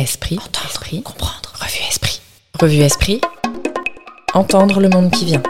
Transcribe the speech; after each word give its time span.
Esprit, 0.00 0.38
entendre, 0.38 0.70
esprit, 0.70 1.02
comprendre. 1.02 1.52
Revue 1.60 1.86
Esprit. 1.86 2.22
Revue 2.58 2.80
Esprit. 2.80 3.20
Entendre 4.32 4.80
le 4.80 4.88
monde 4.88 5.10
qui 5.10 5.26
vient. 5.26 5.42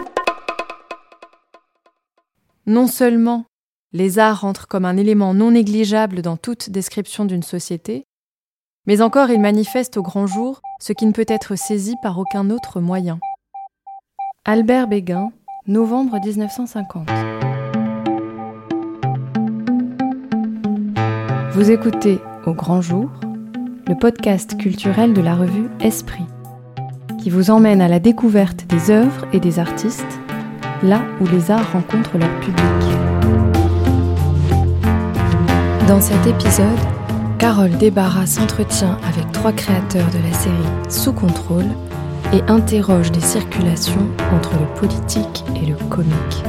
Non 2.65 2.87
seulement 2.87 3.45
les 3.93 4.19
arts 4.19 4.43
entrent 4.43 4.67
comme 4.67 4.83
un 4.83 4.97
élément 4.97 5.33
non 5.33 5.51
négligeable 5.51 6.21
dans 6.21 6.35
toute 6.35 6.69
description 6.69 7.23
d'une 7.23 7.43
société, 7.43 8.03
mais 8.87 9.01
encore 9.01 9.29
ils 9.29 9.39
manifestent 9.39 9.95
au 9.95 10.01
grand 10.01 10.27
jour 10.27 10.59
ce 10.81 10.91
qui 10.91 11.05
ne 11.05 11.13
peut 11.13 11.25
être 11.29 11.55
saisi 11.55 11.95
par 12.03 12.19
aucun 12.19 12.49
autre 12.49 12.81
moyen. 12.81 13.19
Albert 14.43 14.89
Béguin, 14.89 15.31
novembre 15.65 16.17
1950. 16.21 17.07
Vous 21.53 21.71
écoutez 21.71 22.19
Au 22.45 22.53
grand 22.53 22.81
jour, 22.81 23.09
le 23.87 23.95
podcast 23.95 24.57
culturel 24.57 25.13
de 25.13 25.21
la 25.21 25.35
revue 25.35 25.69
Esprit, 25.79 26.25
qui 27.21 27.29
vous 27.29 27.49
emmène 27.51 27.81
à 27.81 27.87
la 27.87 27.99
découverte 27.99 28.65
des 28.67 28.91
œuvres 28.91 29.25
et 29.33 29.39
des 29.39 29.59
artistes, 29.59 30.19
là 30.83 31.01
où 31.19 31.27
les 31.27 31.51
arts 31.51 31.71
rencontrent 31.73 32.17
leur 32.17 32.39
public. 32.39 32.65
Dans 35.87 36.01
cet 36.01 36.25
épisode, 36.27 36.67
Carole 37.37 37.77
Débarras 37.77 38.27
s'entretient 38.27 38.97
avec 39.07 39.31
trois 39.31 39.51
créateurs 39.51 40.09
de 40.09 40.19
la 40.19 40.33
série 40.33 40.55
Sous 40.89 41.13
contrôle 41.13 41.69
et 42.33 42.41
interroge 42.49 43.11
des 43.11 43.21
circulations 43.21 44.07
entre 44.33 44.53
le 44.59 44.79
politique 44.79 45.43
et 45.61 45.65
le 45.65 45.75
comique. 45.89 46.43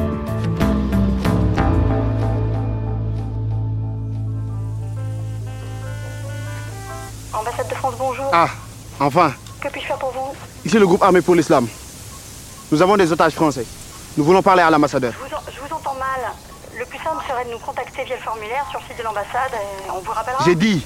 Ah, 8.33 8.49
enfin. 8.99 9.35
Que 9.61 9.69
puis-je 9.69 9.87
faire 9.87 9.99
pour 9.99 10.11
vous 10.11 10.33
Ici 10.65 10.79
le 10.79 10.87
groupe 10.87 11.03
Armée 11.03 11.21
pour 11.21 11.34
l'Islam. 11.34 11.67
Nous 12.70 12.81
avons 12.83 12.97
des 12.97 13.12
otages 13.12 13.34
français. 13.34 13.67
Nous 14.17 14.25
voulons 14.25 14.43
parler 14.43 14.62
à 14.62 14.70
l'ambassadeur. 14.70 15.12
je 15.12 15.19
vous, 15.29 15.34
en- 15.34 15.51
je 15.55 15.61
vous 15.61 15.75
entends 15.75 15.95
mal. 15.95 16.33
Le 16.79 16.84
plus 16.87 16.98
simple 16.98 17.23
serait 17.29 17.45
de 17.45 17.51
nous 17.51 17.59
contacter 17.59 18.05
via 18.05 18.17
le 18.17 18.23
formulaire 18.23 18.65
sur 18.71 18.81
le 18.81 18.87
site 18.87 18.98
de 18.98 19.03
l'ambassade 19.05 19.53
et 19.53 19.91
on 19.95 20.01
vous 20.01 20.11
rappellera. 20.12 20.43
J'ai 20.45 20.55
dit, 20.55 20.83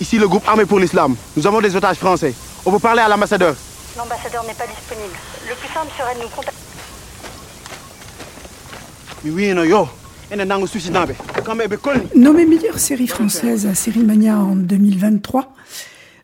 ici 0.00 0.18
le 0.18 0.26
groupe 0.28 0.46
Armée 0.48 0.66
pour 0.66 0.78
l'Islam. 0.80 1.14
Nous 1.36 1.46
avons 1.46 1.60
des 1.60 1.74
otages 1.76 1.96
français. 1.98 2.34
On 2.66 2.72
peut 2.72 2.78
parler 2.80 3.02
à 3.02 3.08
l'ambassadeur. 3.08 3.54
L'ambassadeur 3.96 4.42
n'est 4.44 4.54
pas 4.54 4.66
disponible. 4.66 5.14
Le 5.48 5.54
plus 5.54 5.68
simple 5.72 5.88
serait 5.96 6.14
de 6.16 6.22
nous 6.22 6.28
contacter. 6.28 6.58
Nommée 12.14 12.44
meilleure 12.46 12.78
série 12.78 13.06
française 13.08 13.66
à 13.66 13.74
Série 13.74 14.04
Mania 14.04 14.36
en 14.36 14.54
2023, 14.56 15.44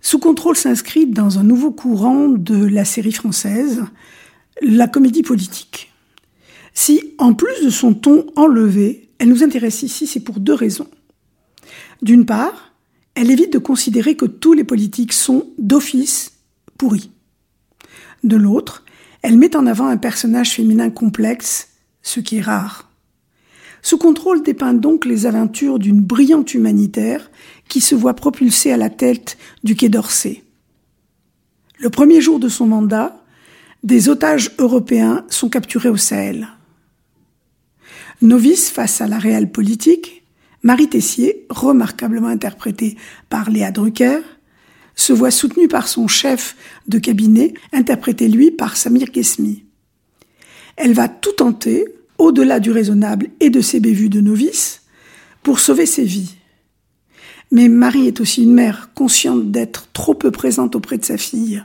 Sous 0.05 0.19
contrôle 0.19 0.55
s'inscrit 0.55 1.07
dans 1.07 1.39
un 1.39 1.45
nouveau 1.45 1.71
courant 1.71 2.29
de 2.29 2.63
la 2.63 2.85
série 2.85 3.11
française, 3.11 3.83
la 4.61 4.87
comédie 4.87 5.23
politique. 5.23 5.95
Si, 6.75 7.15
en 7.17 7.33
plus 7.33 7.65
de 7.65 7.71
son 7.71 7.95
ton 7.95 8.27
enlevé, 8.37 9.09
elle 9.19 9.31
nous 9.31 9.43
intéresse 9.43 9.83
ici, 9.83 10.07
c'est 10.07 10.21
pour 10.21 10.41
deux 10.41 10.53
raisons. 10.53 10.89
D'une 12.03 12.27
part, 12.27 12.75
elle 13.15 13.31
évite 13.31 13.55
de 13.55 13.59
considérer 13.59 14.15
que 14.15 14.27
tous 14.27 14.53
les 14.53 14.63
politiques 14.63 15.15
sont, 15.15 15.49
d'office, 15.57 16.33
pourris. 16.77 17.11
De 18.25 18.37
l'autre, 18.37 18.85
elle 19.23 19.39
met 19.39 19.57
en 19.57 19.67
avant 19.67 19.87
un 19.87 19.97
personnage 19.97 20.51
féminin 20.51 20.91
complexe, 20.91 21.69
ce 22.03 22.21
qui 22.21 22.37
est 22.37 22.43
rare. 22.43 22.91
Sous 23.81 23.97
contrôle 23.97 24.43
dépeint 24.43 24.75
donc 24.75 25.07
les 25.07 25.25
aventures 25.25 25.79
d'une 25.79 26.03
brillante 26.03 26.53
humanitaire 26.53 27.31
qui 27.69 27.81
se 27.81 27.95
voit 27.95 28.15
propulsée 28.15 28.73
à 28.73 28.77
la 28.77 28.91
tête 28.91 29.37
du 29.63 29.75
Quai 29.77 29.89
d'Orsay. 29.89 30.43
Le 31.79 31.91
premier 31.91 32.21
jour 32.21 32.39
de 32.39 32.49
son 32.49 32.67
mandat, 32.67 33.23
des 33.83 34.09
otages 34.09 34.53
européens 34.59 35.25
sont 35.29 35.49
capturés 35.49 35.89
au 35.89 35.97
Sahel. 35.97 36.49
Novice 38.23 38.71
face 38.71 39.01
à 39.01 39.07
la 39.07 39.19
réelle 39.19 39.51
politique, 39.51 40.25
Marie 40.63 40.89
Tessier, 40.89 41.47
remarquablement 41.51 42.29
interprétée 42.29 42.97
par 43.29 43.51
Léa 43.51 43.71
Drucker, 43.71 44.21
se 44.95 45.13
voit 45.13 45.31
soutenue 45.31 45.69
par 45.69 45.89
son 45.89 46.09
chef 46.09 46.57
de 46.89 46.99
cabinet, 46.99 47.53
interprété 47.73 48.29
lui 48.29 48.51
par 48.51 48.77
Samir 48.77 49.11
Ghesmi. 49.11 49.65
Elle 50.77 50.95
va 50.95 51.09
tout 51.09 51.33
tenter, 51.33 51.85
au-delà 52.19 52.61
du 52.61 52.71
raisonnable 52.71 53.29
et 53.41 53.51
de 53.51 53.61
ses 53.61 53.81
bévues 53.81 54.09
de 54.09 54.21
novice, 54.21 54.83
pour 55.43 55.59
sauver 55.59 55.85
ses 55.85 56.05
vies. 56.05 56.37
Mais 57.51 57.69
Marie 57.69 58.07
est 58.07 58.21
aussi 58.21 58.43
une 58.43 58.55
mère 58.55 58.91
consciente 58.95 59.51
d'être 59.51 59.89
trop 59.93 60.15
peu 60.15 60.31
présente 60.31 60.75
auprès 60.75 60.99
de 60.99 61.05
sa 61.05 61.17
fille, 61.17 61.63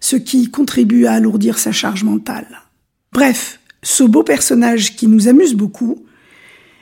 ce 0.00 0.16
qui 0.16 0.50
contribue 0.50 1.06
à 1.06 1.12
alourdir 1.12 1.58
sa 1.58 1.72
charge 1.72 2.04
mentale. 2.04 2.62
Bref, 3.12 3.60
ce 3.82 4.04
beau 4.04 4.22
personnage 4.22 4.96
qui 4.96 5.06
nous 5.06 5.28
amuse 5.28 5.54
beaucoup 5.54 6.04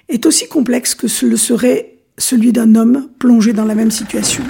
est 0.09 0.27
aussi 0.27 0.49
complexe 0.49 0.95
que 0.95 1.09
ce 1.09 1.27
le 1.27 1.37
serait 1.37 1.97
celui 2.19 2.53
d'un 2.53 2.75
homme 2.75 3.09
plongé 3.19 3.53
dans 3.53 3.65
la 3.65 3.75
même 3.75 3.91
situation. 3.91 4.45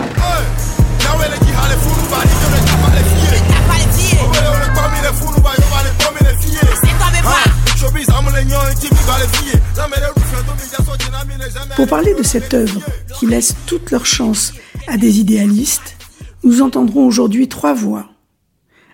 Pour 11.77 11.87
parler 11.87 12.15
de 12.15 12.23
cette 12.23 12.55
œuvre 12.55 12.81
qui 13.19 13.27
laisse 13.27 13.55
toute 13.67 13.91
leur 13.91 14.07
chance 14.07 14.53
à 14.87 14.97
des 14.97 15.21
idéalistes, 15.21 15.97
nous 16.45 16.63
entendrons 16.63 17.07
aujourd'hui 17.07 17.49
trois 17.49 17.75
voix. 17.75 18.11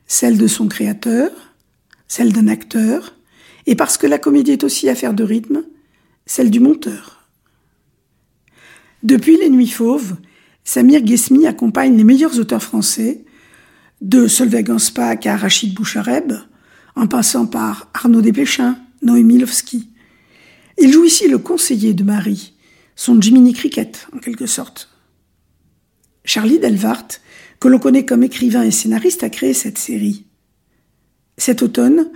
Celle 0.07 0.39
de 0.39 0.47
son 0.47 0.69
créateur, 0.69 1.31
celle 2.09 2.33
d'un 2.33 2.49
acteur, 2.49 3.15
et 3.67 3.77
parce 3.77 3.97
que 3.97 4.07
la 4.07 4.19
comédie 4.19 4.53
est 4.53 4.65
aussi 4.65 4.89
affaire 4.89 5.15
de 5.15 5.25
rythme, 5.25 5.63
celle 6.27 6.51
du 6.51 6.61
monteur. 6.61 7.29
Depuis 9.03 9.37
Les 9.37 9.49
Nuits 9.49 9.69
Fauves, 9.69 10.17
Samir 10.65 11.03
Ghesmi 11.03 11.47
accompagne 11.47 11.97
les 11.97 12.05
meilleurs 12.05 12.39
auteurs 12.39 12.63
français, 12.63 13.25
de 14.01 14.27
Solveig 14.27 14.71
Anspach 14.71 15.27
à 15.27 15.37
Rachid 15.37 15.75
Bouchareb, 15.75 16.33
en 16.97 17.07
passant 17.07 17.47
par 17.47 17.89
Arnaud 17.95 18.21
Desplechin, 18.21 18.77
Noémie 19.01 19.39
Lovski. 19.39 19.92
Il 20.83 20.93
joue 20.93 21.05
ici 21.05 21.29
le 21.29 21.39
conseiller 21.39 21.95
de 21.95 22.03
Marie, 22.03 22.55
son 22.97 23.21
Jiminy 23.21 23.53
Cricket, 23.53 24.09
en 24.17 24.19
quelque 24.19 24.47
sorte. 24.47 24.89
Charlie 26.25 26.59
Delvart, 26.59 27.07
que 27.61 27.69
l'on 27.69 27.79
connaît 27.79 28.05
comme 28.05 28.25
écrivain 28.25 28.65
et 28.65 28.73
scénariste, 28.73 29.23
a 29.23 29.31
créé 29.31 29.55
cette 29.55 29.79
série. 29.79 30.27
Cet 31.39 31.63
automne, 31.63 32.11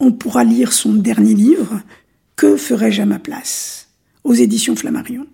on 0.00 0.10
pourra 0.10 0.42
lire 0.42 0.72
son 0.72 0.94
dernier 0.94 1.34
livre, 1.34 1.80
Que 2.34 2.56
ferais-je 2.56 3.02
à 3.02 3.06
ma 3.06 3.20
place 3.20 3.90
aux 4.24 4.34
éditions 4.34 4.74
Flammarion. 4.74 5.28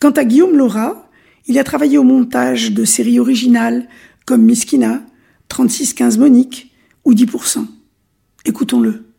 Quant 0.00 0.10
à 0.10 0.24
Guillaume 0.24 0.56
Laura, 0.56 1.08
il 1.46 1.60
a 1.60 1.64
travaillé 1.64 1.96
au 1.96 2.02
montage 2.02 2.72
de 2.72 2.84
séries 2.84 3.20
originales 3.20 3.88
comme 4.26 4.42
Miskina, 4.42 5.06
3615 5.46 6.18
Monique 6.18 6.74
ou 7.04 7.14
10%. 7.14 7.64
Écoutons-le. 8.46 9.09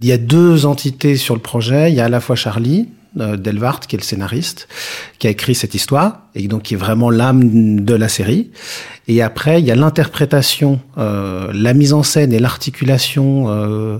Il 0.00 0.08
y 0.08 0.12
a 0.12 0.18
deux 0.18 0.66
entités 0.66 1.16
sur 1.16 1.34
le 1.34 1.40
projet. 1.40 1.90
Il 1.90 1.94
y 1.94 2.00
a 2.00 2.06
à 2.06 2.08
la 2.08 2.20
fois 2.20 2.36
Charlie 2.36 2.88
euh, 3.20 3.36
Delvart, 3.36 3.80
qui 3.80 3.96
est 3.96 3.98
le 3.98 4.04
scénariste, 4.04 4.68
qui 5.18 5.26
a 5.26 5.30
écrit 5.30 5.54
cette 5.54 5.74
histoire, 5.74 6.22
et 6.34 6.48
donc 6.48 6.62
qui 6.62 6.74
est 6.74 6.78
vraiment 6.78 7.10
l'âme 7.10 7.84
de 7.84 7.94
la 7.94 8.08
série. 8.08 8.50
Et 9.06 9.22
après, 9.22 9.60
il 9.60 9.66
y 9.66 9.70
a 9.70 9.76
l'interprétation, 9.76 10.80
euh, 10.96 11.50
la 11.52 11.74
mise 11.74 11.92
en 11.92 12.02
scène 12.02 12.32
et 12.32 12.38
l'articulation 12.38 13.46
euh, 13.48 13.98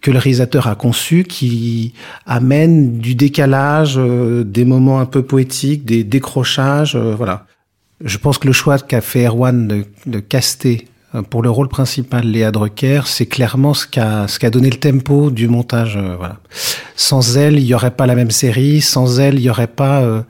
que 0.00 0.10
le 0.10 0.18
réalisateur 0.18 0.66
a 0.66 0.74
conçu, 0.74 1.24
qui 1.24 1.94
amène 2.26 2.98
du 2.98 3.14
décalage, 3.14 3.94
euh, 3.96 4.44
des 4.44 4.64
moments 4.64 5.00
un 5.00 5.06
peu 5.06 5.22
poétiques, 5.22 5.84
des 5.84 6.04
décrochages, 6.04 6.96
euh, 6.96 7.14
voilà. 7.14 7.46
Je 8.02 8.18
pense 8.18 8.38
que 8.38 8.46
le 8.46 8.52
choix 8.52 8.78
qu'a 8.78 9.02
fait 9.02 9.26
Erwan 9.26 9.68
de, 9.68 9.84
de 10.06 10.20
caster 10.20 10.86
pour 11.28 11.42
le 11.42 11.50
rôle 11.50 11.68
principal 11.68 12.24
Léa 12.24 12.52
Drucker, 12.52 13.02
c'est 13.06 13.26
clairement 13.26 13.74
ce 13.74 13.86
qu'a 13.86 14.28
ce 14.28 14.38
qu'a 14.38 14.50
donné 14.50 14.70
le 14.70 14.78
tempo 14.78 15.30
du 15.30 15.48
montage. 15.48 15.96
euh, 15.96 16.14
voilà. 16.16 16.38
Sans 16.94 17.36
elle, 17.36 17.58
il 17.58 17.64
y 17.64 17.74
aurait 17.74 17.90
pas 17.90 18.06
la 18.06 18.14
même 18.14 18.30
série. 18.30 18.80
Sans 18.80 19.18
elle, 19.18 19.34
il 19.34 19.42
y 19.42 19.50
aurait 19.50 19.66
pas 19.66 20.02
euh, 20.02 20.22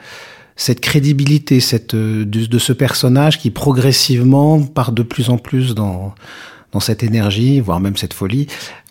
cette 0.56 0.80
crédibilité, 0.80 1.60
cette 1.60 1.94
euh, 1.94 2.24
de, 2.24 2.46
de 2.46 2.58
ce 2.58 2.72
personnage 2.72 3.38
qui 3.38 3.50
progressivement 3.50 4.62
part 4.62 4.92
de 4.92 5.02
plus 5.02 5.28
en 5.28 5.36
plus 5.36 5.74
dans 5.74 6.14
dans 6.72 6.80
cette 6.80 7.02
énergie, 7.02 7.60
voire 7.60 7.80
même 7.80 7.96
cette 7.96 8.14
folie. 8.14 8.46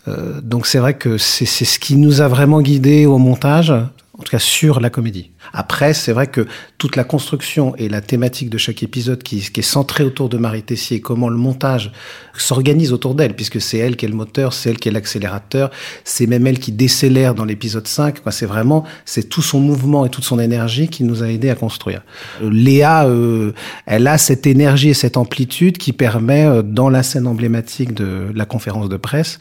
Euh, 0.06 0.40
donc 0.42 0.66
c'est 0.66 0.78
vrai 0.78 0.94
que 0.94 1.18
c'est 1.18 1.44
ce 1.46 1.78
qui 1.78 1.96
nous 1.96 2.20
a 2.20 2.28
vraiment 2.28 2.60
guidé 2.60 3.06
au 3.06 3.18
montage 3.18 3.70
en 3.70 4.22
tout 4.22 4.30
cas 4.30 4.38
sur 4.38 4.80
la 4.80 4.90
comédie. 4.90 5.30
Après, 5.52 5.94
c'est 5.94 6.12
vrai 6.12 6.26
que 6.26 6.46
toute 6.78 6.96
la 6.96 7.04
construction 7.04 7.74
et 7.76 7.88
la 7.88 8.00
thématique 8.00 8.50
de 8.50 8.58
chaque 8.58 8.82
épisode 8.82 9.22
qui, 9.22 9.40
qui 9.40 9.60
est 9.60 9.64
centrée 9.64 10.04
autour 10.04 10.28
de 10.28 10.38
Marie 10.38 10.62
Tessier, 10.62 11.00
comment 11.00 11.28
le 11.28 11.36
montage 11.36 11.92
s'organise 12.34 12.92
autour 12.92 13.14
d'elle, 13.14 13.34
puisque 13.34 13.60
c'est 13.60 13.78
elle 13.78 13.96
qui 13.96 14.06
est 14.06 14.08
le 14.08 14.14
moteur, 14.14 14.52
c'est 14.52 14.70
elle 14.70 14.78
qui 14.78 14.88
est 14.88 14.92
l'accélérateur, 14.92 15.70
c'est 16.04 16.26
même 16.26 16.46
elle 16.46 16.58
qui 16.58 16.72
décélère 16.72 17.34
dans 17.34 17.44
l'épisode 17.44 17.86
5. 17.86 18.18
C'est 18.30 18.46
vraiment, 18.46 18.84
c'est 19.04 19.28
tout 19.28 19.42
son 19.42 19.60
mouvement 19.60 20.06
et 20.06 20.08
toute 20.08 20.24
son 20.24 20.38
énergie 20.38 20.88
qui 20.88 21.04
nous 21.04 21.22
a 21.22 21.28
aidé 21.28 21.50
à 21.50 21.54
construire. 21.54 22.02
Euh, 22.42 22.50
Léa, 22.50 23.06
euh, 23.06 23.52
elle 23.86 24.06
a 24.06 24.18
cette 24.18 24.46
énergie 24.46 24.90
et 24.90 24.94
cette 24.94 25.16
amplitude 25.16 25.78
qui 25.78 25.92
permet, 25.92 26.44
euh, 26.46 26.62
dans 26.62 26.88
la 26.88 27.02
scène 27.02 27.26
emblématique 27.26 27.92
de 27.92 28.30
la 28.34 28.44
conférence 28.44 28.88
de 28.88 28.96
presse, 28.96 29.38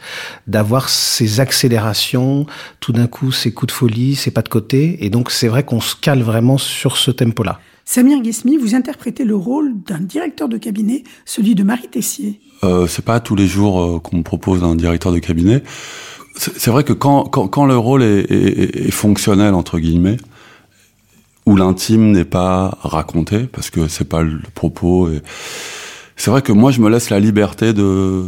d'avoir 0.47 0.89
ces 0.89 1.39
accélérations, 1.39 2.45
tout 2.79 2.91
d'un 2.91 3.07
coup, 3.07 3.31
ces 3.31 3.53
coups 3.53 3.71
de 3.71 3.77
folie, 3.77 4.15
ces 4.15 4.31
pas 4.31 4.41
de 4.41 4.49
côté 4.49 4.89
et 4.99 5.09
donc, 5.09 5.31
c'est 5.31 5.47
vrai 5.47 5.63
qu'on 5.63 5.81
se 5.81 5.95
cale 6.01 6.21
vraiment 6.21 6.57
sur 6.57 6.97
ce 6.97 7.11
tempo-là. 7.11 7.59
Samir 7.85 8.21
Guesmi, 8.21 8.57
vous 8.57 8.75
interprétez 8.75 9.23
le 9.23 9.35
rôle 9.35 9.73
d'un 9.85 9.99
directeur 9.99 10.47
de 10.47 10.57
cabinet, 10.57 11.03
celui 11.25 11.55
de 11.55 11.63
Marie 11.63 11.87
Tessier. 11.87 12.39
Euh, 12.63 12.87
c'est 12.87 13.03
pas 13.03 13.19
tous 13.19 13.35
les 13.35 13.47
jours 13.47 13.81
euh, 13.81 13.99
qu'on 13.99 14.17
me 14.17 14.23
propose 14.23 14.63
un 14.63 14.75
directeur 14.75 15.11
de 15.11 15.19
cabinet. 15.19 15.63
C'est 16.35 16.69
vrai 16.69 16.83
que 16.83 16.93
quand, 16.93 17.25
quand, 17.25 17.65
le 17.65 17.75
rôle 17.75 18.01
est, 18.03 18.91
fonctionnel, 18.91 19.53
entre 19.53 19.77
guillemets, 19.79 20.17
où 21.45 21.55
l'intime 21.55 22.11
n'est 22.11 22.25
pas 22.25 22.77
raconté, 22.81 23.39
parce 23.39 23.69
que 23.69 23.87
c'est 23.89 24.07
pas 24.07 24.21
le 24.21 24.39
propos, 24.53 25.09
c'est 26.15 26.31
vrai 26.31 26.41
que 26.41 26.53
moi, 26.53 26.71
je 26.71 26.79
me 26.79 26.89
laisse 26.89 27.09
la 27.09 27.19
liberté 27.19 27.73
de, 27.73 28.23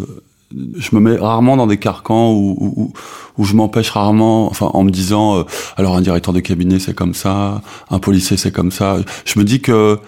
je 0.78 0.96
me 0.96 1.00
mets 1.00 1.18
rarement 1.18 1.58
dans 1.58 1.68
des 1.68 1.78
carcans 1.78 2.32
où, 2.34 2.94
où, 3.38 3.44
je 3.44 3.56
m'empêche 3.56 3.90
rarement, 3.90 4.48
enfin 4.48 4.70
en 4.74 4.84
me 4.84 4.92
disant, 4.92 5.40
euh, 5.40 5.44
alors 5.78 5.96
un 5.96 6.02
directeur 6.02 6.34
de 6.34 6.40
cabinet 6.40 6.80
c'est 6.80 6.94
comme 6.94 7.14
ça, 7.14 7.62
un 7.90 8.00
policier 8.00 8.38
c'est 8.38 8.52
comme 8.52 8.72
ça. 8.72 8.98
Je 9.26 9.40
me 9.40 9.44
dis 9.44 9.62
que 9.62 10.00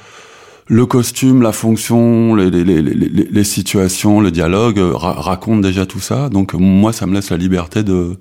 le 0.67 0.85
costume, 0.85 1.41
la 1.41 1.51
fonction, 1.51 2.35
les, 2.35 2.49
les, 2.49 2.63
les, 2.63 2.81
les 2.81 3.43
situations, 3.43 4.21
le 4.21 4.31
dialogue 4.31 4.79
euh, 4.79 4.93
racontent 4.95 5.59
déjà 5.59 5.85
tout 5.85 5.99
ça. 5.99 6.29
Donc 6.29 6.53
moi, 6.53 6.93
ça 6.93 7.05
me 7.05 7.13
laisse 7.13 7.31
la 7.31 7.37
liberté 7.37 7.83
de 7.83 8.17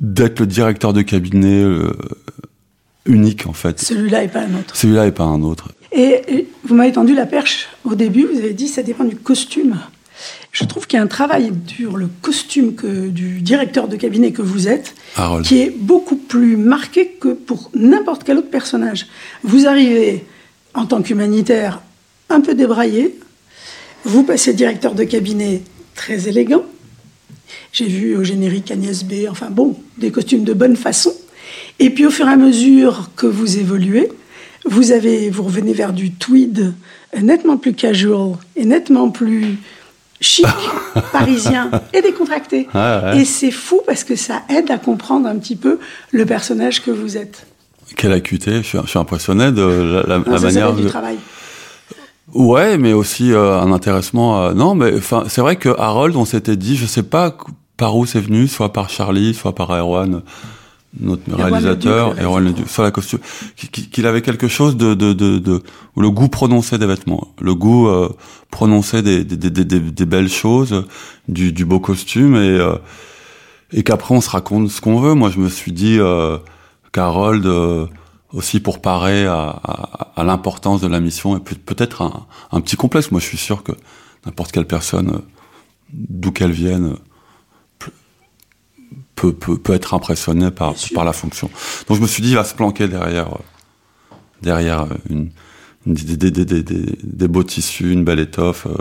d'être 0.00 0.40
le 0.40 0.46
directeur 0.46 0.92
de 0.92 1.02
cabinet 1.02 1.62
euh, 1.62 1.92
unique 3.06 3.46
en 3.46 3.52
fait. 3.52 3.80
Celui-là 3.80 4.24
et 4.24 4.28
pas 4.28 4.40
un 4.40 4.54
autre. 4.58 4.76
Celui-là 4.76 5.06
et 5.06 5.12
pas 5.12 5.24
un 5.24 5.42
autre. 5.42 5.68
Et, 5.92 6.48
vous 6.64 6.74
m'avez 6.74 6.92
tendu 6.92 7.14
la 7.14 7.26
perche 7.26 7.68
au 7.84 7.94
début. 7.94 8.26
Vous 8.26 8.38
avez 8.38 8.52
dit 8.52 8.68
ça 8.68 8.82
dépend 8.82 9.04
du 9.04 9.16
costume. 9.16 9.78
Je 10.52 10.64
trouve 10.64 10.86
qu'il 10.86 10.98
y 10.98 11.00
a 11.00 11.02
un 11.02 11.08
travail 11.08 11.52
sur 11.66 11.96
le 11.96 12.08
costume 12.22 12.74
que, 12.74 13.08
du 13.08 13.40
directeur 13.40 13.88
de 13.88 13.96
cabinet 13.96 14.32
que 14.32 14.42
vous 14.42 14.68
êtes, 14.68 14.94
qui 15.44 15.60
est 15.60 15.70
beaucoup 15.70 16.16
plus 16.16 16.56
marqué 16.56 17.16
que 17.20 17.28
pour 17.28 17.70
n'importe 17.74 18.24
quel 18.24 18.38
autre 18.38 18.50
personnage. 18.50 19.06
Vous 19.42 19.66
arrivez 19.66 20.24
en 20.74 20.86
tant 20.86 21.02
qu'humanitaire 21.02 21.80
un 22.30 22.40
peu 22.40 22.54
débraillé, 22.54 23.18
vous 24.04 24.22
passez 24.22 24.52
directeur 24.52 24.94
de 24.94 25.04
cabinet 25.04 25.62
très 25.94 26.28
élégant. 26.28 26.64
J'ai 27.72 27.86
vu 27.86 28.16
au 28.16 28.24
générique 28.24 28.70
Agnès 28.70 29.04
B, 29.04 29.28
enfin 29.30 29.50
bon, 29.50 29.76
des 29.98 30.10
costumes 30.10 30.44
de 30.44 30.52
bonne 30.52 30.76
façon. 30.76 31.12
Et 31.78 31.90
puis 31.90 32.06
au 32.06 32.10
fur 32.10 32.28
et 32.28 32.32
à 32.32 32.36
mesure 32.36 33.10
que 33.16 33.26
vous 33.26 33.58
évoluez, 33.58 34.08
vous, 34.64 34.92
avez, 34.92 35.30
vous 35.30 35.42
revenez 35.42 35.72
vers 35.72 35.92
du 35.92 36.12
tweed 36.12 36.72
nettement 37.20 37.56
plus 37.56 37.74
casual 37.74 38.36
et 38.56 38.64
nettement 38.64 39.10
plus 39.10 39.58
chic, 40.20 40.46
parisien 41.12 41.70
et 41.92 42.02
décontracté. 42.02 42.68
Et 43.14 43.24
c'est 43.24 43.50
fou 43.50 43.80
parce 43.86 44.04
que 44.04 44.16
ça 44.16 44.42
aide 44.48 44.70
à 44.70 44.78
comprendre 44.78 45.28
un 45.28 45.36
petit 45.36 45.56
peu 45.56 45.78
le 46.12 46.26
personnage 46.26 46.82
que 46.82 46.90
vous 46.90 47.16
êtes. 47.16 47.46
Quelle 47.96 48.12
acuité, 48.12 48.62
je 48.62 48.78
suis, 48.86 48.98
impressionné 48.98 49.52
de 49.52 50.04
la, 50.06 50.18
la, 50.18 50.40
manière 50.40 50.72
du 50.72 50.86
travail. 50.86 51.18
Ouais, 52.32 52.78
mais 52.78 52.92
aussi 52.92 53.32
euh, 53.32 53.60
un 53.60 53.70
intéressement. 53.72 54.52
non, 54.54 54.74
mais 54.74 54.96
enfin, 54.96 55.24
c'est 55.28 55.42
vrai 55.42 55.56
que 55.56 55.68
Harold, 55.78 56.16
on 56.16 56.24
s'était 56.24 56.56
dit, 56.56 56.76
je 56.76 56.86
sais 56.86 57.02
pas 57.02 57.36
par 57.76 57.96
où 57.96 58.06
c'est 58.06 58.20
venu, 58.20 58.48
soit 58.48 58.72
par 58.72 58.88
Charlie, 58.88 59.34
soit 59.34 59.54
par 59.54 59.70
Erwan 59.70 60.22
notre 61.00 61.34
réalisateur, 61.34 62.14
Erwan 62.20 62.54
sur 62.66 62.82
la 62.82 62.90
costume, 62.90 63.18
qu'il 63.56 64.06
avait 64.06 64.22
quelque 64.22 64.48
chose 64.48 64.76
de, 64.76 64.94
de, 64.94 65.12
de, 65.12 65.38
de, 65.38 65.62
le 65.96 66.10
goût 66.10 66.28
prononcé 66.28 66.78
des 66.78 66.86
vêtements, 66.86 67.28
le 67.40 67.54
goût 67.54 67.88
euh, 67.88 68.08
prononcé 68.50 69.02
des, 69.02 69.24
des, 69.24 69.50
des, 69.50 69.64
des, 69.64 70.06
belles 70.06 70.28
choses, 70.28 70.84
du, 71.28 71.52
du 71.52 71.64
beau 71.64 71.80
costume, 71.80 72.36
et, 72.36 72.38
euh, 72.38 72.76
et 73.72 73.82
qu'après 73.82 74.14
on 74.14 74.20
se 74.20 74.30
raconte 74.30 74.70
ce 74.70 74.80
qu'on 74.80 75.00
veut. 75.00 75.14
Moi, 75.14 75.30
je 75.30 75.40
me 75.40 75.48
suis 75.48 75.72
dit 75.72 75.98
euh, 75.98 76.38
qu'Harold, 76.92 77.44
euh, 77.46 77.86
aussi 78.32 78.60
pour 78.60 78.80
parer 78.80 79.26
à, 79.26 79.60
à, 79.64 80.12
à 80.16 80.24
l'importance 80.24 80.80
de 80.80 80.86
la 80.86 81.00
mission, 81.00 81.36
et 81.36 81.40
peut-être 81.40 82.02
un, 82.02 82.26
un, 82.52 82.60
petit 82.60 82.76
complexe. 82.76 83.10
Moi, 83.10 83.20
je 83.20 83.26
suis 83.26 83.38
sûr 83.38 83.62
que 83.62 83.72
n'importe 84.26 84.52
quelle 84.52 84.66
personne, 84.66 85.22
d'où 85.92 86.30
qu'elle 86.30 86.52
vienne, 86.52 86.94
peut, 89.14 89.32
peut, 89.32 89.58
peut 89.58 89.74
être 89.74 89.94
impressionné 89.94 90.50
par, 90.50 90.74
par 90.94 91.04
la 91.04 91.12
fonction. 91.12 91.50
Donc 91.88 91.96
je 91.96 92.02
me 92.02 92.06
suis 92.06 92.22
dit, 92.22 92.30
il 92.30 92.36
va 92.36 92.44
se 92.44 92.54
planquer 92.54 92.88
derrière, 92.88 93.32
euh, 93.32 94.14
derrière 94.42 94.82
euh, 94.82 94.94
une, 95.10 95.30
des, 95.86 96.30
des, 96.30 96.44
des, 96.44 96.62
des, 96.62 97.28
beaux 97.28 97.44
tissus, 97.44 97.92
une 97.92 98.04
belle 98.04 98.20
étoffe, 98.20 98.66
euh, 98.66 98.76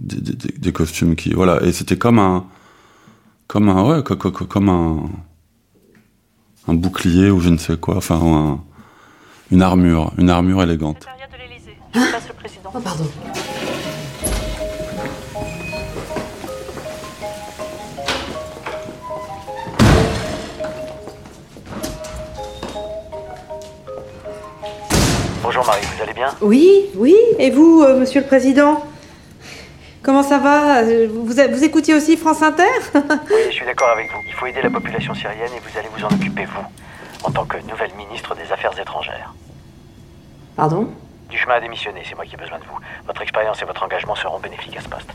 des, 0.00 0.20
des, 0.20 0.72
costumes 0.72 1.14
qui, 1.14 1.30
voilà. 1.30 1.62
Et 1.62 1.72
c'était 1.72 1.98
comme 1.98 2.18
un, 2.18 2.46
comme 3.46 3.68
un, 3.68 3.82
ouais, 3.82 4.02
comme 4.02 4.68
un, 4.68 5.10
un 6.68 6.74
bouclier 6.74 7.30
ou 7.30 7.40
je 7.40 7.50
ne 7.50 7.58
sais 7.58 7.76
quoi, 7.76 7.96
enfin, 7.96 8.20
un, 8.22 8.60
une 9.50 9.62
armure, 9.62 10.12
une 10.16 10.30
armure 10.30 10.62
élégante. 10.62 11.06
Hein 11.94 12.06
oh, 12.74 12.80
pardon. 12.80 13.04
Bonjour 25.60 25.74
Marie, 25.74 25.86
vous 25.94 26.02
allez 26.02 26.14
bien 26.14 26.34
Oui, 26.40 26.86
oui. 26.94 27.14
Et 27.38 27.50
vous, 27.50 27.82
euh, 27.82 28.00
Monsieur 28.00 28.22
le 28.22 28.26
Président? 28.26 28.82
Comment 30.02 30.22
ça 30.22 30.38
va? 30.38 30.82
Vous, 30.84 31.26
vous 31.26 31.64
écoutiez 31.64 31.92
aussi 31.92 32.16
France 32.16 32.40
Inter? 32.40 32.62
Oui, 32.94 33.02
je 33.50 33.56
suis 33.56 33.66
d'accord 33.66 33.90
avec 33.90 34.10
vous. 34.10 34.20
Il 34.26 34.32
faut 34.32 34.46
aider 34.46 34.62
la 34.62 34.70
population 34.70 35.12
syrienne 35.12 35.50
et 35.54 35.60
vous 35.60 35.78
allez 35.78 35.88
vous 35.94 36.02
en 36.02 36.08
occuper, 36.08 36.46
vous, 36.46 36.64
en 37.24 37.30
tant 37.30 37.44
que 37.44 37.58
nouvelle 37.68 37.92
ministre 37.94 38.34
des 38.34 38.50
Affaires 38.50 38.72
étrangères. 38.80 39.34
Pardon? 40.56 40.88
Du 41.28 41.36
chemin 41.36 41.56
a 41.56 41.60
démissionné, 41.60 42.04
c'est 42.08 42.14
moi 42.14 42.24
qui 42.24 42.36
ai 42.36 42.38
besoin 42.38 42.58
de 42.58 42.64
vous. 42.64 42.78
Votre 43.06 43.20
expérience 43.20 43.60
et 43.60 43.66
votre 43.66 43.82
engagement 43.82 44.14
seront 44.14 44.38
bénéfiques 44.38 44.78
à 44.78 44.80
ce 44.80 44.88
poste. 44.88 45.10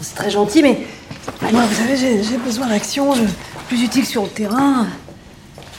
C'est 0.00 0.14
très 0.14 0.30
gentil, 0.30 0.62
mais 0.62 0.78
moi, 1.50 1.62
vous 1.66 1.74
savez, 1.74 1.96
j'ai 1.96 2.36
besoin 2.36 2.68
d'action 2.68 3.14
plus 3.66 3.82
utile 3.82 4.06
sur 4.06 4.22
le 4.22 4.28
terrain. 4.28 4.86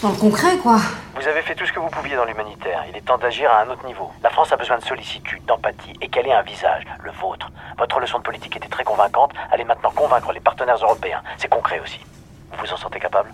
Dans 0.01 0.12
le 0.12 0.16
concret, 0.16 0.57
quoi. 0.60 0.78
Vous 1.19 1.28
avez 1.28 1.42
fait 1.42 1.56
tout 1.56 1.66
ce 1.66 1.74
que 1.74 1.80
vous 1.80 1.90
pouviez 1.90 2.16
dans 2.16 2.24
l'humanitaire. 2.24 2.86
Il 2.90 2.96
est 2.96 3.01
temps 3.01 3.18
d'agir 3.18 3.51
à 3.51 3.63
un 3.63 3.69
autre 3.69 3.86
niveau. 3.86 4.10
La 4.24 4.30
France 4.30 4.50
a 4.54 4.56
besoin 4.56 4.78
de 4.78 4.84
sollicitude, 4.86 5.44
d'empathie 5.46 5.92
et 6.00 6.07
qu'elle 6.07 6.26
ait 6.26 6.33
un 6.33 6.42
visage, 6.42 6.85
le 7.04 7.12
vôtre. 7.12 7.52
Votre 7.78 8.00
leçon 8.00 8.19
de 8.19 8.23
politique 8.23 8.56
était 8.56 8.69
très 8.69 8.85
convaincante. 8.85 9.31
Allez 9.52 9.66
maintenant 9.66 9.92
convaincre 9.92 10.31
les 10.31 10.40
partenaires 10.40 10.78
européens. 10.78 11.21
C'est 11.38 11.50
concret 11.50 11.81
aussi. 11.83 12.00
Vous 12.54 12.66
vous 12.66 12.73
en 12.73 12.78
sentez 12.78 13.00
capable? 13.02 13.33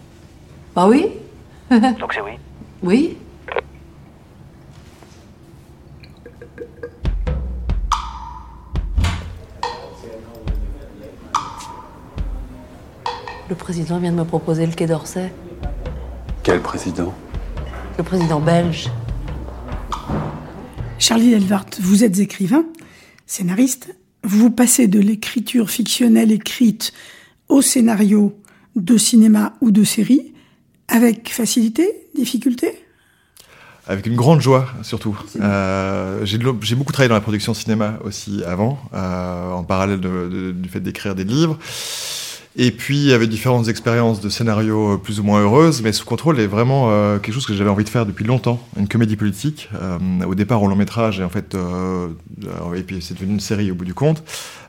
Bah 0.75 0.87
oui. 0.87 1.15
Donc 1.99 2.13
c'est 2.13 2.21
oui? 2.21 2.39
Oui. 2.81 3.19
Le 13.47 13.53
président 13.53 13.99
vient 13.99 14.11
de 14.11 14.17
me 14.17 14.25
proposer 14.25 14.65
le 14.65 14.73
Quai 14.73 14.87
d'Orsay. 14.87 15.31
Quel 16.45 16.61
président 16.61 17.11
Le 17.97 18.03
président 18.03 18.39
belge. 18.39 18.91
Charlie 20.99 21.31
Delvart, 21.31 21.65
vous 21.81 22.03
êtes 22.03 22.19
écrivain, 22.19 22.65
scénariste. 23.25 23.95
Vous 24.23 24.51
passez 24.51 24.87
de 24.87 24.99
l'écriture 24.99 25.71
fictionnelle 25.71 26.31
écrite 26.31 26.93
au 27.49 27.63
scénario 27.63 28.39
de 28.75 28.95
cinéma 28.95 29.53
ou 29.59 29.71
de 29.71 29.83
série 29.83 30.35
avec 30.87 31.33
facilité, 31.33 31.89
difficulté? 32.15 32.79
Avec 33.87 34.05
une 34.05 34.15
grande 34.15 34.41
joie, 34.41 34.67
surtout. 34.83 35.19
Euh, 35.41 36.23
j'ai 36.25 36.75
beaucoup 36.75 36.93
travaillé 36.93 37.09
dans 37.09 37.15
la 37.15 37.21
production 37.21 37.55
cinéma 37.55 37.97
aussi 38.03 38.43
avant, 38.43 38.77
euh, 38.93 39.49
en 39.49 39.63
parallèle 39.63 39.99
du 39.99 40.69
fait 40.69 40.79
d'écrire 40.79 41.15
des 41.15 41.23
livres. 41.23 41.57
Et 42.57 42.71
puis, 42.71 42.97
il 42.97 43.07
y 43.07 43.13
avait 43.13 43.27
différentes 43.27 43.67
expériences 43.67 44.21
de 44.21 44.29
scénarios 44.29 44.93
euh, 44.93 44.97
plus 44.97 45.19
ou 45.19 45.23
moins 45.23 45.41
heureuses, 45.41 45.81
mais 45.81 45.91
Sous 45.91 46.05
contrôle 46.05 46.39
est 46.39 46.47
vraiment 46.47 46.89
euh, 46.89 47.19
quelque 47.19 47.33
chose 47.33 47.45
que 47.45 47.53
j'avais 47.53 47.69
envie 47.69 47.83
de 47.83 47.89
faire 47.89 48.05
depuis 48.05 48.23
longtemps, 48.23 48.65
une 48.77 48.87
comédie 48.87 49.17
politique. 49.17 49.69
Euh, 49.75 49.97
au 50.25 50.35
départ, 50.35 50.63
au 50.63 50.67
long 50.67 50.77
métrage, 50.77 51.19
et 51.19 51.23
en 51.23 51.29
fait, 51.29 51.53
euh, 51.53 52.07
et 52.75 52.83
puis 52.83 53.01
c'est 53.01 53.13
devenu 53.13 53.33
une 53.33 53.39
série 53.41 53.71
au 53.71 53.75
bout 53.75 53.83
du 53.83 53.93
compte. 53.93 54.23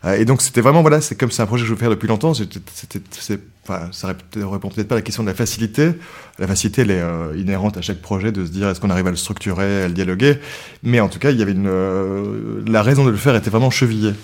Euh, 0.04 0.16
et 0.16 0.24
donc, 0.24 0.42
c'était 0.42 0.60
vraiment, 0.60 0.82
voilà, 0.82 1.00
c'est 1.00 1.14
comme 1.14 1.30
c'est 1.30 1.42
un 1.42 1.46
projet 1.46 1.62
que 1.62 1.68
je 1.68 1.74
veux 1.74 1.78
faire 1.78 1.90
depuis 1.90 2.08
longtemps. 2.08 2.34
C'était, 2.34 3.40
enfin, 3.62 3.88
ça 3.92 4.08
répond 4.34 4.68
peut-être 4.68 4.88
pas 4.88 4.96
à 4.96 4.98
la 4.98 5.02
question 5.02 5.22
de 5.22 5.28
la 5.28 5.34
facilité. 5.34 5.92
La 6.38 6.46
facilité, 6.46 6.82
elle 6.82 6.90
est 6.90 7.00
euh, 7.00 7.36
inhérente 7.36 7.76
à 7.76 7.82
chaque 7.82 8.00
projet 8.02 8.32
de 8.32 8.44
se 8.44 8.50
dire 8.50 8.68
est-ce 8.68 8.80
qu'on 8.80 8.90
arrive 8.90 9.06
à 9.06 9.10
le 9.10 9.16
structurer, 9.16 9.84
à 9.84 9.88
le 9.88 9.94
dialoguer? 9.94 10.38
Mais 10.82 11.00
en 11.00 11.08
tout 11.08 11.18
cas, 11.18 11.30
il 11.30 11.38
y 11.38 11.42
avait 11.42 11.52
une, 11.52 11.68
euh, 11.68 12.62
la 12.66 12.82
raison 12.82 13.04
de 13.04 13.10
le 13.10 13.16
faire 13.16 13.36
était 13.36 13.50
vraiment 13.50 13.70
chevillée. 13.70 14.14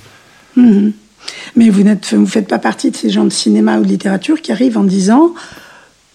Mhm. 0.56 0.92
Mais 1.56 1.70
vous 1.70 1.84
vous 2.12 2.26
faites 2.26 2.48
pas 2.48 2.58
partie 2.58 2.90
de 2.90 2.96
ces 2.96 3.10
gens 3.10 3.24
de 3.24 3.30
cinéma 3.30 3.78
ou 3.78 3.82
de 3.82 3.88
littérature 3.88 4.40
qui 4.40 4.52
arrivent 4.52 4.78
en 4.78 4.84
disant 4.84 5.34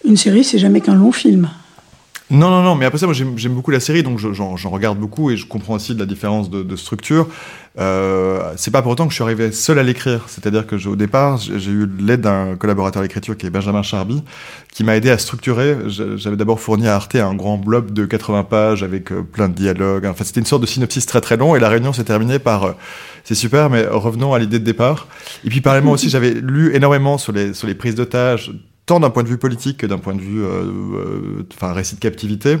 une 0.04 0.16
série, 0.16 0.44
c'est 0.44 0.58
jamais 0.58 0.80
qu'un 0.80 0.94
long 0.94 1.12
film. 1.12 1.48
Non, 2.30 2.50
non, 2.50 2.62
non, 2.62 2.74
mais 2.74 2.84
après 2.84 2.98
ça, 2.98 3.06
moi 3.06 3.14
j'aime 3.14 3.54
beaucoup 3.54 3.70
la 3.70 3.80
série, 3.80 4.02
donc 4.02 4.18
je- 4.18 4.34
j'en 4.34 4.54
regarde 4.70 4.98
beaucoup 4.98 5.30
et 5.30 5.38
je 5.38 5.46
comprends 5.46 5.74
aussi 5.74 5.94
de 5.94 5.98
la 5.98 6.04
différence 6.04 6.50
de, 6.50 6.62
de 6.62 6.76
structure. 6.76 7.26
Euh, 7.78 8.52
c'est 8.56 8.70
pas 8.70 8.82
pour 8.82 8.92
autant 8.92 9.04
que 9.06 9.10
je 9.12 9.14
suis 9.14 9.22
arrivé 9.24 9.50
seul 9.50 9.78
à 9.78 9.82
l'écrire, 9.82 10.24
c'est-à-dire 10.26 10.66
que 10.66 10.76
je- 10.76 10.90
au 10.90 10.96
départ, 10.96 11.38
j'ai 11.38 11.70
eu 11.70 11.88
l'aide 11.98 12.20
d'un 12.20 12.56
collaborateur 12.56 13.00
d'écriture 13.00 13.34
qui 13.34 13.46
est 13.46 13.50
Benjamin 13.50 13.82
Charby, 13.82 14.22
qui 14.74 14.84
m'a 14.84 14.94
aidé 14.96 15.08
à 15.10 15.16
structurer. 15.16 15.76
J'avais 15.86 16.36
d'abord 16.36 16.60
fourni 16.60 16.86
à 16.86 16.96
Arte 16.96 17.14
un 17.14 17.34
grand 17.34 17.56
blob 17.56 17.92
de 17.92 18.04
80 18.04 18.44
pages 18.44 18.82
avec 18.82 19.10
euh, 19.10 19.22
plein 19.22 19.48
de 19.48 19.54
dialogues. 19.54 20.04
Enfin, 20.04 20.24
c'était 20.24 20.40
une 20.40 20.46
sorte 20.46 20.60
de 20.62 20.66
synopsis 20.66 21.06
très 21.06 21.22
très 21.22 21.38
long 21.38 21.56
et 21.56 21.60
la 21.60 21.70
réunion 21.70 21.94
s'est 21.94 22.04
terminée 22.04 22.38
par 22.38 22.64
euh, 22.64 22.72
c'est 23.24 23.36
super, 23.36 23.70
mais 23.70 23.86
revenons 23.86 24.34
à 24.34 24.38
l'idée 24.38 24.58
de 24.58 24.64
départ. 24.64 25.06
Et 25.44 25.48
puis 25.48 25.62
parallèlement 25.62 25.92
aussi, 25.98 26.10
j'avais 26.10 26.32
lu 26.34 26.74
énormément 26.74 27.16
sur 27.16 27.32
les, 27.32 27.54
sur 27.54 27.66
les 27.66 27.74
prises 27.74 27.94
d'otages, 27.94 28.52
tant 28.88 29.00
d'un 29.00 29.10
point 29.10 29.22
de 29.22 29.28
vue 29.28 29.38
politique 29.38 29.76
que 29.76 29.86
d'un 29.86 29.98
point 29.98 30.14
de 30.14 30.20
vue, 30.20 30.42
euh, 30.42 30.64
euh, 30.64 31.46
enfin, 31.54 31.72
récit 31.74 31.94
de 31.94 32.00
captivité. 32.00 32.56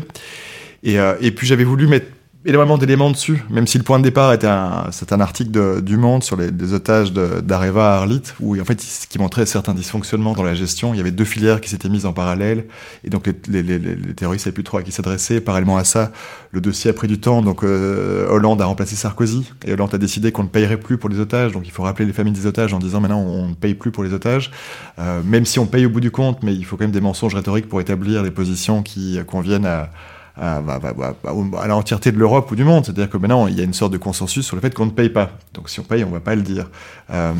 Et, 0.84 1.00
euh, 1.00 1.14
et 1.20 1.32
puis 1.32 1.46
j'avais 1.46 1.64
voulu 1.64 1.88
mettre 1.88 2.06
énormément 2.46 2.78
d'éléments 2.78 3.10
dessus, 3.10 3.42
même 3.50 3.66
si 3.66 3.78
le 3.78 3.84
point 3.84 3.98
de 3.98 4.04
départ 4.04 4.32
était 4.32 4.46
un, 4.46 4.86
c'est 4.92 5.12
un 5.12 5.20
article 5.20 5.50
de, 5.50 5.80
du 5.80 5.96
Monde 5.96 6.22
sur 6.22 6.36
les, 6.36 6.50
les 6.50 6.72
otages 6.72 7.12
d'Areva 7.12 7.94
à 7.94 7.96
Arlit, 7.98 8.22
où 8.40 8.58
en 8.58 8.64
fait, 8.64 8.82
il- 8.82 9.08
qui 9.08 9.18
montrait 9.18 9.44
certains 9.44 9.74
dysfonctionnements 9.74 10.34
dans 10.34 10.44
la 10.44 10.54
gestion. 10.54 10.94
Il 10.94 10.98
y 10.98 11.00
avait 11.00 11.10
deux 11.10 11.24
filières 11.24 11.60
qui 11.60 11.68
s'étaient 11.68 11.88
mises 11.88 12.06
en 12.06 12.12
parallèle, 12.12 12.66
et 13.04 13.10
donc 13.10 13.26
les, 13.26 13.62
les, 13.62 13.78
les, 13.78 13.94
les 13.96 14.14
terroristes 14.14 14.44
savaient 14.44 14.54
plus 14.54 14.64
trop 14.64 14.78
à 14.78 14.82
qui 14.82 14.92
s'adresser. 14.92 15.40
Parallèlement 15.40 15.76
à 15.76 15.84
ça, 15.84 16.12
le 16.52 16.60
dossier 16.60 16.90
a 16.90 16.94
pris 16.94 17.08
du 17.08 17.18
temps, 17.18 17.42
donc 17.42 17.64
euh, 17.64 18.28
Hollande 18.30 18.62
a 18.62 18.66
remplacé 18.66 18.94
Sarkozy, 18.96 19.50
et 19.66 19.72
Hollande 19.72 19.94
a 19.94 19.98
décidé 19.98 20.30
qu'on 20.32 20.44
ne 20.44 20.48
payerait 20.48 20.78
plus 20.78 20.96
pour 20.96 21.10
les 21.10 21.18
otages, 21.18 21.52
donc 21.52 21.66
il 21.66 21.70
faut 21.72 21.82
rappeler 21.82 22.06
les 22.06 22.12
familles 22.12 22.32
des 22.32 22.46
otages 22.46 22.72
en 22.72 22.78
disant 22.78 23.00
maintenant 23.00 23.20
on 23.20 23.48
ne 23.48 23.54
paye 23.54 23.74
plus 23.74 23.90
pour 23.90 24.04
les 24.04 24.12
otages, 24.14 24.50
euh, 24.98 25.22
même 25.24 25.44
si 25.44 25.58
on 25.58 25.66
paye 25.66 25.86
au 25.86 25.90
bout 25.90 26.00
du 26.00 26.10
compte, 26.12 26.42
mais 26.42 26.54
il 26.54 26.64
faut 26.64 26.76
quand 26.76 26.84
même 26.84 26.92
des 26.92 27.00
mensonges 27.00 27.34
rhétoriques 27.34 27.68
pour 27.68 27.80
établir 27.80 28.22
des 28.22 28.30
positions 28.30 28.82
qui 28.82 29.18
conviennent 29.26 29.66
à, 29.66 29.90
à, 30.38 30.56
à- 30.58 30.60
à- 30.76 31.14
à- 31.24 31.62
à 31.62 31.66
l'entièreté 31.66 32.12
de 32.12 32.18
l'Europe 32.18 32.50
ou 32.50 32.56
du 32.56 32.64
monde. 32.64 32.84
C'est-à-dire 32.84 33.10
que 33.10 33.16
maintenant, 33.18 33.46
il 33.48 33.56
y 33.58 33.60
a 33.60 33.64
une 33.64 33.74
sorte 33.74 33.92
de 33.92 33.98
consensus 33.98 34.46
sur 34.46 34.56
le 34.56 34.62
fait 34.62 34.72
qu'on 34.74 34.86
ne 34.86 34.90
paye 34.90 35.08
pas. 35.10 35.30
Donc 35.54 35.68
si 35.70 35.80
on 35.80 35.84
paye, 35.84 36.04
on 36.04 36.10
va 36.10 36.20
pas 36.20 36.34
le 36.34 36.42
dire. 36.42 36.68
Euh, 37.10 37.32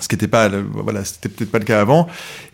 ce 0.00 0.06
qui 0.06 0.14
n'était 0.14 0.28
pas, 0.28 0.48
le- 0.48 0.64
voilà, 0.72 1.04
c'était 1.04 1.28
peut-être 1.28 1.50
pas 1.50 1.58
le 1.58 1.64
cas 1.64 1.80
avant. 1.80 2.06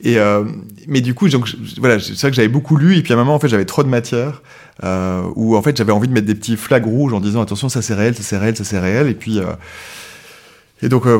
Et 0.02 0.18
euh, 0.18 0.44
mais 0.88 1.00
du 1.02 1.12
coup, 1.14 1.28
donc, 1.28 1.54
voilà, 1.78 2.00
c'est 2.00 2.18
vrai 2.18 2.30
que 2.30 2.36
j'avais 2.36 2.48
beaucoup 2.48 2.76
lu 2.76 2.96
et 2.96 3.02
puis 3.02 3.12
à 3.12 3.16
un 3.16 3.18
moment, 3.18 3.34
en 3.34 3.38
fait, 3.38 3.48
j'avais 3.48 3.66
trop 3.66 3.82
de 3.82 3.88
matière 3.88 4.42
euh, 4.84 5.22
où 5.36 5.56
en 5.56 5.62
fait, 5.62 5.76
j'avais 5.76 5.92
envie 5.92 6.08
de 6.08 6.12
mettre 6.14 6.26
des 6.26 6.34
petits 6.34 6.56
flags 6.56 6.86
rouges 6.86 7.12
en 7.12 7.20
disant 7.20 7.42
attention, 7.42 7.68
ça 7.68 7.82
c'est 7.82 7.94
réel, 7.94 8.14
ça 8.14 8.22
c'est 8.22 8.38
réel, 8.38 8.56
ça 8.56 8.64
c'est 8.64 8.78
réel. 8.78 9.08
Et 9.08 9.14
puis 9.14 9.38
euh, 9.38 9.44
et 10.82 10.88
donc, 10.88 11.06
euh, 11.06 11.18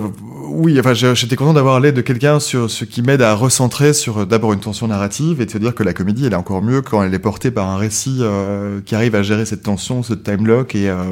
oui, 0.49 0.79
enfin, 0.79 0.93
j'étais 0.93 1.35
content 1.37 1.55
d'avoir 1.55 1.81
l'aide 1.81 1.95
de 1.95 2.03
quelqu'un 2.03 2.41
sur 2.41 2.71
ce 2.71 2.85
qui 2.85 3.01
m'aide 3.01 3.23
à 3.23 3.35
recentrer 3.35 3.95
sur 3.95 4.19
euh, 4.19 4.25
d'abord 4.27 4.53
une 4.53 4.61
tension 4.61 4.87
narrative 4.87 5.41
et 5.41 5.47
de 5.47 5.51
se 5.51 5.59
dire 5.59 5.75
que 5.75 5.83
la 5.83 5.95
comédie, 5.95 6.27
elle 6.27 6.35
est 6.35 6.37
encore 6.37 6.63
mieux 6.63 6.83
quand 6.83 7.03
elle 7.03 7.15
est 7.15 7.19
portée 7.19 7.51
par 7.51 7.69
un 7.69 7.79
récit 7.79 8.19
euh, 8.21 8.81
qui 8.85 8.95
arrive 8.95 9.15
à 9.15 9.23
gérer 9.23 9.47
cette 9.47 9.63
tension, 9.63 10.03
ce 10.03 10.13
time 10.13 10.47
lock. 10.47 10.75
Et, 10.75 10.91
euh, 10.91 11.05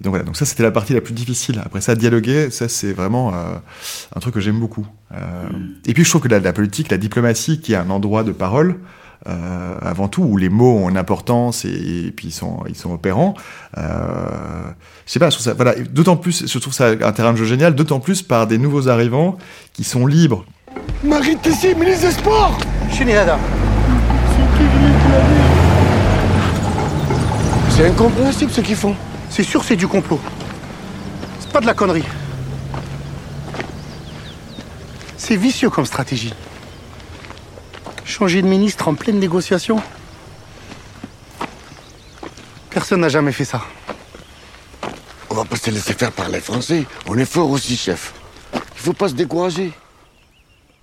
et 0.00 0.04
donc 0.04 0.10
voilà, 0.12 0.24
donc 0.24 0.36
ça, 0.36 0.44
c'était 0.44 0.62
la 0.62 0.70
partie 0.70 0.94
la 0.94 1.00
plus 1.00 1.14
difficile. 1.14 1.60
Après 1.64 1.80
ça, 1.80 1.94
dialoguer, 1.96 2.50
ça, 2.50 2.68
c'est 2.68 2.92
vraiment 2.92 3.34
euh, 3.34 3.54
un 4.14 4.20
truc 4.20 4.34
que 4.34 4.40
j'aime 4.40 4.60
beaucoup. 4.60 4.86
Euh, 5.12 5.48
Et 5.84 5.92
puis, 5.92 6.04
je 6.04 6.08
trouve 6.08 6.22
que 6.22 6.28
la, 6.28 6.38
la 6.38 6.52
politique, 6.52 6.90
la 6.90 6.98
diplomatie, 6.98 7.60
qui 7.60 7.72
est 7.72 7.76
un 7.76 7.90
endroit 7.90 8.22
de 8.22 8.32
parole, 8.32 8.76
euh, 9.28 9.76
avant 9.80 10.08
tout, 10.08 10.22
où 10.22 10.36
les 10.36 10.48
mots 10.48 10.78
ont 10.78 10.88
une 10.88 10.98
importance 10.98 11.64
et, 11.64 12.06
et 12.06 12.10
puis 12.10 12.28
ils 12.28 12.32
sont, 12.32 12.60
ils 12.68 12.76
sont 12.76 12.92
opérants. 12.92 13.34
Euh, 13.78 13.82
je 15.06 15.12
sais 15.12 15.18
pas, 15.18 15.30
je 15.30 15.36
trouve 15.36 15.44
ça, 15.44 15.54
voilà, 15.54 15.74
d'autant 15.90 16.16
plus, 16.16 16.46
je 16.46 16.58
trouve 16.58 16.72
ça 16.72 16.88
un 16.88 17.12
terrain 17.12 17.32
de 17.32 17.38
jeu 17.38 17.44
génial, 17.44 17.74
d'autant 17.74 18.00
plus 18.00 18.22
par 18.22 18.46
des 18.46 18.58
nouveaux 18.58 18.88
arrivants 18.88 19.36
qui 19.72 19.84
sont 19.84 20.06
libres. 20.06 20.44
Marie 21.04 21.36
Tessier, 21.36 21.74
ministre 21.74 22.06
des 22.06 22.12
Sports 22.12 22.58
Shinada. 22.90 23.38
C'est 27.70 27.86
incompréhensible 27.86 28.50
ce 28.50 28.60
qu'ils 28.60 28.76
font. 28.76 28.94
C'est 29.30 29.42
sûr, 29.42 29.64
c'est 29.64 29.76
du 29.76 29.88
complot. 29.88 30.20
C'est 31.40 31.50
pas 31.50 31.60
de 31.60 31.66
la 31.66 31.74
connerie. 31.74 32.04
C'est 35.16 35.36
vicieux 35.36 35.70
comme 35.70 35.86
stratégie. 35.86 36.34
Changer 38.04 38.42
de 38.42 38.48
ministre 38.48 38.88
en 38.88 38.94
pleine 38.94 39.18
négociation 39.18 39.80
Personne 42.70 43.00
n'a 43.00 43.08
jamais 43.08 43.32
fait 43.32 43.44
ça. 43.44 43.62
On 45.30 45.34
va 45.34 45.44
pas 45.44 45.56
se 45.56 45.70
laisser 45.70 45.94
faire 45.94 46.12
par 46.12 46.28
les 46.28 46.40
Français. 46.40 46.84
On 47.06 47.16
est 47.16 47.24
fort 47.24 47.50
aussi, 47.50 47.76
chef. 47.76 48.12
Il 48.54 48.60
faut 48.76 48.92
pas 48.92 49.08
se 49.08 49.14
décourager. 49.14 49.72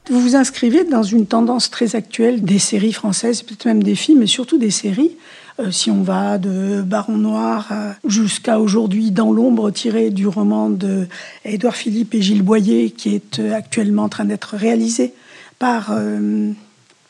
Vous 0.09 0.19
vous 0.21 0.35
inscrivez 0.35 0.85
dans 0.85 1.03
une 1.03 1.27
tendance 1.27 1.69
très 1.69 1.95
actuelle 1.95 2.41
des 2.41 2.57
séries 2.57 2.93
françaises, 2.93 3.43
peut-être 3.43 3.65
même 3.65 3.83
des 3.83 3.93
films, 3.95 4.19
mais 4.19 4.27
surtout 4.27 4.57
des 4.57 4.71
séries. 4.71 5.11
Euh, 5.59 5.71
si 5.71 5.91
on 5.91 6.01
va 6.01 6.37
de 6.37 6.81
Baron 6.81 7.17
Noir 7.17 7.67
euh, 7.71 7.91
jusqu'à 8.07 8.59
aujourd'hui 8.59 9.11
Dans 9.11 9.31
l'ombre, 9.31 9.69
tiré 9.69 10.09
du 10.09 10.25
roman 10.25 10.69
de 10.69 11.07
Édouard 11.45 11.75
Philippe 11.75 12.15
et 12.15 12.21
Gilles 12.21 12.41
Boyer, 12.41 12.89
qui 12.91 13.13
est 13.13 13.39
euh, 13.39 13.53
actuellement 13.53 14.03
en 14.03 14.09
train 14.09 14.25
d'être 14.25 14.55
réalisé 14.55 15.13
par 15.59 15.91
euh, 15.91 16.51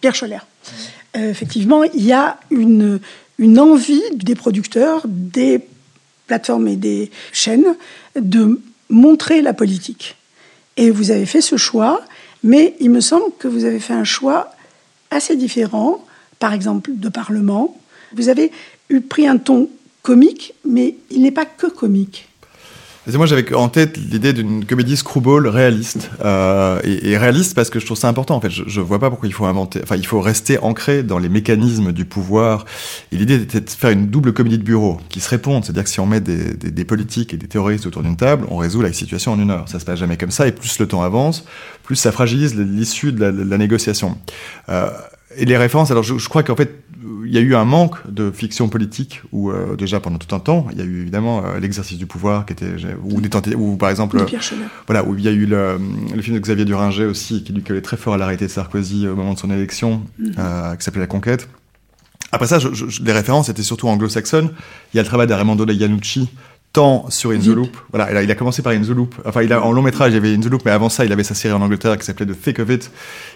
Pierre 0.01 0.15
Scholler. 0.15 0.39
Euh, 1.15 1.29
effectivement, 1.29 1.83
il 1.83 2.05
y 2.05 2.13
a 2.13 2.39
une, 2.51 2.99
envie 3.57 4.01
des 4.13 4.35
producteurs, 4.35 5.03
des 5.05 5.61
plateformes 6.27 6.67
et 6.67 6.75
des 6.75 7.11
chaînes 7.31 7.75
de 8.15 8.61
montrer 8.89 9.41
la 9.41 9.53
politique. 9.53 10.15
Et 10.77 10.91
vous 10.91 11.11
avez 11.11 11.25
fait 11.25 11.41
ce 11.41 11.57
choix, 11.57 12.01
mais 12.43 12.75
il 12.79 12.89
me 12.89 13.01
semble 13.01 13.25
que 13.37 13.47
vous 13.47 13.65
avez 13.65 13.79
fait 13.79 13.93
un 13.93 14.03
choix 14.03 14.51
assez 15.11 15.35
différent, 15.35 16.03
par 16.37 16.53
exemple 16.53 16.91
de 16.93 17.09
Parlement. 17.09 17.77
Vous 18.13 18.29
avez 18.29 18.51
pris 19.09 19.27
un 19.27 19.37
ton 19.37 19.69
comique, 20.03 20.53
mais 20.65 20.95
il 21.09 21.21
n'est 21.21 21.31
pas 21.31 21.45
que 21.45 21.67
comique. 21.67 22.28
Moi, 23.07 23.25
j'avais 23.25 23.53
en 23.53 23.69
tête 23.69 23.97
l'idée 23.97 24.33
d'une 24.33 24.65
comédie 24.65 24.95
screwball 24.95 25.47
réaliste. 25.47 26.11
Euh, 26.23 26.79
et, 26.83 27.17
réaliste 27.17 27.55
parce 27.55 27.69
que 27.69 27.79
je 27.79 27.85
trouve 27.85 27.97
ça 27.97 28.07
important. 28.07 28.35
En 28.35 28.41
fait, 28.41 28.49
je, 28.49 28.63
je 28.67 28.81
vois 28.81 28.99
pas 28.99 29.09
pourquoi 29.09 29.27
il 29.27 29.33
faut 29.33 29.45
inventer. 29.45 29.79
Enfin, 29.81 29.95
il 29.95 30.05
faut 30.05 30.21
rester 30.21 30.59
ancré 30.59 31.01
dans 31.01 31.17
les 31.17 31.29
mécanismes 31.29 31.91
du 31.91 32.05
pouvoir. 32.05 32.65
Et 33.11 33.17
l'idée 33.17 33.35
était 33.35 33.61
de 33.61 33.69
faire 33.69 33.89
une 33.89 34.07
double 34.07 34.33
comédie 34.33 34.57
de 34.57 34.63
bureau 34.63 34.99
qui 35.09 35.21
se 35.21 35.29
répondent. 35.29 35.63
C'est-à-dire 35.63 35.83
que 35.83 35.89
si 35.89 35.99
on 35.99 36.05
met 36.05 36.21
des, 36.21 36.53
des, 36.53 36.71
des 36.71 36.85
politiques 36.85 37.33
et 37.33 37.37
des 37.37 37.47
terroristes 37.47 37.85
autour 37.85 38.03
d'une 38.03 38.17
table, 38.17 38.45
on 38.49 38.57
résout 38.57 38.81
la 38.81 38.93
situation 38.93 39.33
en 39.33 39.39
une 39.39 39.49
heure. 39.49 39.67
Ça 39.67 39.79
se 39.79 39.85
passe 39.85 39.99
jamais 39.99 40.17
comme 40.17 40.31
ça. 40.31 40.47
Et 40.47 40.51
plus 40.51 40.77
le 40.79 40.87
temps 40.87 41.01
avance, 41.01 41.45
plus 41.83 41.95
ça 41.95 42.11
fragilise 42.11 42.55
l'issue 42.55 43.11
de 43.11 43.21
la, 43.21 43.31
la 43.31 43.57
négociation. 43.57 44.17
Euh, 44.69 44.89
et 45.37 45.45
les 45.45 45.57
références, 45.57 45.91
alors 45.91 46.03
je, 46.03 46.17
je 46.17 46.29
crois 46.29 46.43
qu'en 46.43 46.55
fait, 46.55 46.75
il 47.25 47.31
y 47.33 47.37
a 47.37 47.41
eu 47.41 47.55
un 47.55 47.63
manque 47.65 47.95
de 48.11 48.29
fiction 48.31 48.67
politique 48.69 49.21
où 49.31 49.51
euh, 49.51 49.75
déjà 49.75 49.99
pendant 49.99 50.17
tout 50.17 50.35
un 50.35 50.39
temps, 50.39 50.67
il 50.71 50.77
y 50.77 50.81
a 50.81 50.83
eu 50.83 51.01
évidemment 51.01 51.43
euh, 51.45 51.59
l'exercice 51.59 51.97
du 51.97 52.05
pouvoir 52.05 52.45
qui 52.45 52.53
était 52.53 52.71
ou 53.03 53.21
des 53.21 53.29
tentatives, 53.29 53.59
ou 53.59 53.77
par 53.77 53.89
exemple, 53.89 54.17
Scholler. 54.39 54.63
voilà, 54.87 55.05
où 55.05 55.15
il 55.17 55.23
y 55.23 55.27
a 55.27 55.31
eu 55.31 55.45
le, 55.45 55.79
le 56.15 56.21
film 56.21 56.35
de 56.35 56.41
Xavier 56.41 56.65
Duringer 56.65 57.05
aussi 57.05 57.43
qui 57.43 57.53
lui 57.53 57.61
collait 57.63 57.81
très 57.81 57.97
fort 57.97 58.13
à 58.15 58.17
l'arrêté 58.17 58.45
de 58.45 58.51
Sarkozy 58.51 59.07
au 59.07 59.15
moment 59.15 59.33
de 59.33 59.39
son 59.39 59.49
élection, 59.51 60.03
Mhm. 60.17 60.33
euh, 60.39 60.75
qui 60.75 60.83
s'appelait 60.83 61.01
La 61.01 61.07
Conquête. 61.07 61.47
Après 62.31 62.45
ça, 62.47 62.59
je, 62.59 62.67
je- 62.73 63.01
les 63.03 63.11
références 63.13 63.49
étaient 63.49 63.63
surtout 63.63 63.87
anglo-saxonnes. 63.87 64.51
Il 64.93 64.97
y 64.97 64.99
a 64.99 65.03
le 65.03 65.07
travail 65.07 65.25
d'Armando 65.25 65.65
de 65.65 65.73
Iannucci, 65.73 66.29
tant 66.73 67.09
sur 67.09 67.31
In 67.31 67.39
the. 67.39 67.47
Loop. 67.47 67.75
Voilà, 67.91 68.11
il 68.11 68.17
a, 68.17 68.23
il 68.23 68.31
a 68.31 68.35
commencé 68.35 68.61
par 68.61 68.73
In 68.73 68.81
the 68.81 68.89
Loop. 68.89 69.15
Enfin, 69.25 69.41
il 69.41 69.51
a, 69.53 69.63
en 69.63 69.71
long 69.71 69.81
métrage, 69.81 70.11
il 70.11 70.15
y 70.15 70.17
avait 70.17 70.33
In 70.33 70.39
the 70.39 70.45
Loop, 70.45 70.61
mais 70.65 70.71
avant 70.71 70.89
ça, 70.89 71.05
il 71.05 71.11
avait 71.11 71.23
sa 71.23 71.33
série 71.33 71.53
en 71.53 71.61
Angleterre 71.61 71.97
qui 71.97 72.05
s'appelait 72.05 72.25
The 72.25 72.39
Thick 72.39 72.59
of 72.59 72.69
It, 72.69 72.91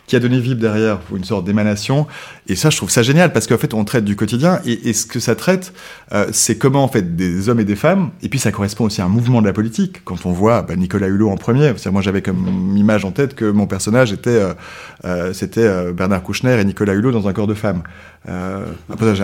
qui 0.06 0.16
a 0.16 0.20
donné 0.20 0.40
Vip 0.40 0.60
derrière 0.60 1.00
pour 1.00 1.18
une 1.18 1.24
sorte 1.24 1.46
d'émanation. 1.46 2.06
Et 2.48 2.56
ça, 2.56 2.70
je 2.70 2.78
trouve 2.78 2.90
ça 2.90 3.02
génial 3.02 3.34
parce 3.34 3.48
qu'en 3.48 3.58
fait, 3.58 3.74
on 3.74 3.84
traite 3.86 4.06
du 4.06 4.16
quotidien 4.16 4.60
et, 4.66 4.90
et 4.90 4.94
ce 4.94 5.06
que 5.06 5.20
ça 5.20 5.36
traite, 5.36 5.74
euh, 6.12 6.28
c'est 6.32 6.58
comment 6.58 6.84
en 6.84 6.88
fait 6.88 7.16
des 7.16 7.50
hommes 7.50 7.60
et 7.60 7.66
des 7.66 7.76
femmes. 7.76 8.12
Et 8.22 8.30
puis, 8.30 8.40
ça 8.40 8.52
correspond 8.52 8.86
aussi 8.86 9.02
à 9.02 9.06
un 9.06 9.10
mouvement 9.10 9.42
de 9.42 9.48
la 9.48 9.54
politique. 9.54 10.04
Quand 10.04 10.26
on 10.26 10.32
voit 10.32 10.62
bah, 10.62 10.76
Nicolas 10.76 11.08
Hulot 11.08 11.30
en 11.30 11.38
premier, 11.38 11.68
c'est-à-dire, 11.70 11.94
moi, 11.94 12.02
j'avais 12.02 12.22
comme 12.22 12.76
image 12.78 13.06
en 13.06 13.12
tête 13.12 13.34
que 13.36 13.46
mon 13.46 13.66
personnage 13.66 14.14
était, 14.14 14.30
euh, 14.30 14.54
euh, 15.06 15.34
c'était 15.34 15.62
euh, 15.62 15.92
Bernard 15.92 16.22
Kouchner 16.24 16.60
et 16.60 16.66
Nicolas 16.66 16.94
Hulot 16.94 17.12
dans 17.12 17.28
un 17.28 17.34
corps 17.34 17.48
de 17.48 17.54
femme. 17.54 17.84
Euh, 18.30 18.64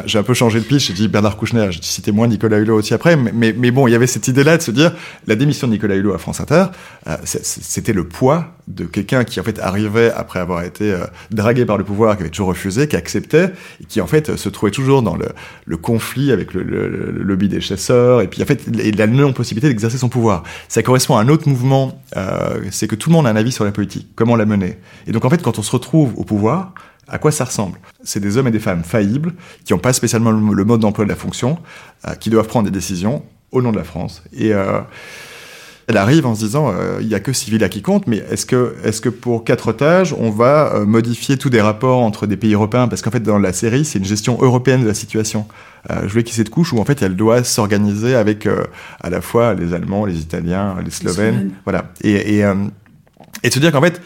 j'ai- 0.05 0.19
un 0.19 0.23
peu 0.23 0.33
changé 0.33 0.59
de 0.59 0.65
pitch, 0.65 0.87
j'ai 0.87 0.93
dit 0.93 1.07
Bernard 1.07 1.37
Kouchner, 1.37 1.67
j'ai 1.71 1.81
cité 1.81 2.11
moins 2.11 2.27
Nicolas 2.27 2.57
Hulot 2.57 2.75
aussi 2.79 2.93
après, 2.93 3.15
mais, 3.15 3.31
mais, 3.57 3.71
bon, 3.71 3.87
il 3.87 3.91
y 3.91 3.95
avait 3.95 4.07
cette 4.07 4.27
idée-là 4.27 4.57
de 4.57 4.61
se 4.61 4.71
dire, 4.71 4.91
la 5.25 5.35
démission 5.35 5.67
de 5.67 5.71
Nicolas 5.73 5.95
Hulot 5.95 6.13
à 6.13 6.17
France 6.17 6.41
Inter, 6.41 6.65
euh, 7.07 7.15
c'était 7.23 7.93
le 7.93 8.03
poids 8.09 8.47
de 8.67 8.83
quelqu'un 8.83 9.23
qui 9.23 9.39
en 9.39 9.43
fait 9.43 9.57
arrivait 9.59 10.11
après 10.11 10.39
avoir 10.39 10.63
été 10.63 10.91
euh, 10.91 11.05
dragué 11.31 11.65
par 11.65 11.77
le 11.77 11.85
pouvoir, 11.85 12.17
qui 12.17 12.23
avait 12.23 12.29
toujours 12.29 12.49
refusé, 12.49 12.89
qui 12.89 12.97
acceptait, 12.97 13.53
et 13.81 13.85
qui 13.85 14.01
en 14.01 14.05
fait 14.07 14.35
se 14.35 14.49
trouvait 14.49 14.71
toujours 14.71 15.01
dans 15.01 15.15
le, 15.15 15.29
le 15.65 15.77
conflit 15.77 16.33
avec 16.33 16.53
le, 16.53 16.61
le- 16.63 16.89
le 16.89 17.23
lobby 17.23 17.47
des 17.47 17.61
chasseurs, 17.61 18.19
et 18.21 18.27
puis 18.27 18.43
en 18.43 18.45
fait, 18.45 18.67
et 18.79 18.91
la 18.91 19.07
non-possibilité 19.07 19.69
d'exercer 19.69 19.97
son 19.97 20.09
pouvoir. 20.09 20.43
Ça 20.67 20.83
correspond 20.83 21.15
à 21.15 21.21
un 21.21 21.29
autre 21.29 21.47
mouvement, 21.47 22.01
euh, 22.17 22.59
c'est 22.71 22.87
que 22.89 22.95
tout 22.95 23.09
le 23.09 23.13
monde 23.15 23.27
a 23.27 23.29
un 23.29 23.35
avis 23.37 23.53
sur 23.53 23.63
la 23.63 23.71
politique, 23.71 24.07
comment 24.15 24.35
la 24.35 24.45
mener. 24.45 24.77
Et 25.07 25.13
donc 25.13 25.23
en 25.23 25.29
fait, 25.29 25.41
quand 25.41 25.57
on 25.57 25.63
se 25.63 25.71
retrouve 25.71 26.11
au 26.17 26.25
pouvoir, 26.25 26.73
à 27.09 27.17
quoi 27.17 27.31
ça 27.31 27.45
ressemble? 27.45 27.79
C'est 28.03 28.19
des 28.19 28.37
hommes 28.37 28.47
et 28.47 28.51
des 28.51 28.59
femmes 28.59 28.83
faillibles, 28.83 29.33
qui 29.65 29.73
n'ont 29.73 29.79
pas 29.79 29.93
spécialement 29.93 30.31
le, 30.31 30.65
mode 30.65 30.81
d'emploi 30.81 31.05
de 31.05 31.09
la 31.09 31.15
fonction, 31.15 31.57
euh, 32.07 32.13
qui 32.15 32.29
doivent 32.29 32.47
prendre 32.47 32.65
des 32.65 32.71
décisions 32.71 33.23
au 33.51 33.61
nom 33.61 33.71
de 33.71 33.77
la 33.77 33.83
France. 33.83 34.23
Et 34.33 34.53
euh, 34.53 34.79
elle 35.87 35.97
arrive 35.97 36.25
en 36.25 36.35
se 36.35 36.45
disant, 36.45 36.71
euh, 36.71 36.99
il 37.01 37.07
n'y 37.07 37.15
a 37.15 37.19
que 37.19 37.33
Civila 37.33 37.67
qui 37.69 37.81
compte, 37.81 38.07
mais 38.07 38.17
est-ce 38.29 38.45
que, 38.45 38.75
est 38.83 39.01
que 39.01 39.09
pour 39.09 39.43
quatre 39.43 39.69
otages, 39.69 40.13
on 40.17 40.29
va 40.29 40.83
modifier 40.85 41.37
tous 41.37 41.49
des 41.49 41.61
rapports 41.61 41.99
entre 41.99 42.27
des 42.27 42.37
pays 42.37 42.53
européens? 42.53 42.87
Parce 42.87 43.01
qu'en 43.01 43.11
fait, 43.11 43.21
dans 43.21 43.39
la 43.39 43.53
série, 43.53 43.85
c'est 43.85 43.99
une 43.99 44.05
gestion 44.05 44.37
européenne 44.41 44.83
de 44.83 44.87
la 44.87 44.93
situation. 44.93 45.47
Euh, 45.89 46.01
je 46.03 46.07
voulais 46.09 46.23
qu'il 46.23 46.35
y 46.35 46.39
ait 46.39 46.43
cette 46.43 46.49
couche 46.49 46.73
où 46.73 46.79
en 46.79 46.85
fait, 46.85 47.01
elle 47.01 47.15
doit 47.15 47.43
s'organiser 47.43 48.15
avec 48.15 48.45
euh, 48.45 48.63
à 49.01 49.09
la 49.09 49.21
fois 49.21 49.53
les 49.53 49.73
Allemands, 49.73 50.05
les 50.05 50.19
Italiens, 50.19 50.77
les 50.83 50.91
Slovènes, 50.91 51.51
voilà. 51.63 51.91
Et, 52.01 52.37
et, 52.37 52.43
euh, 52.43 52.55
et 53.43 53.49
de 53.49 53.53
se 53.53 53.59
dire 53.59 53.71
qu'en 53.71 53.81
fait, 53.81 54.01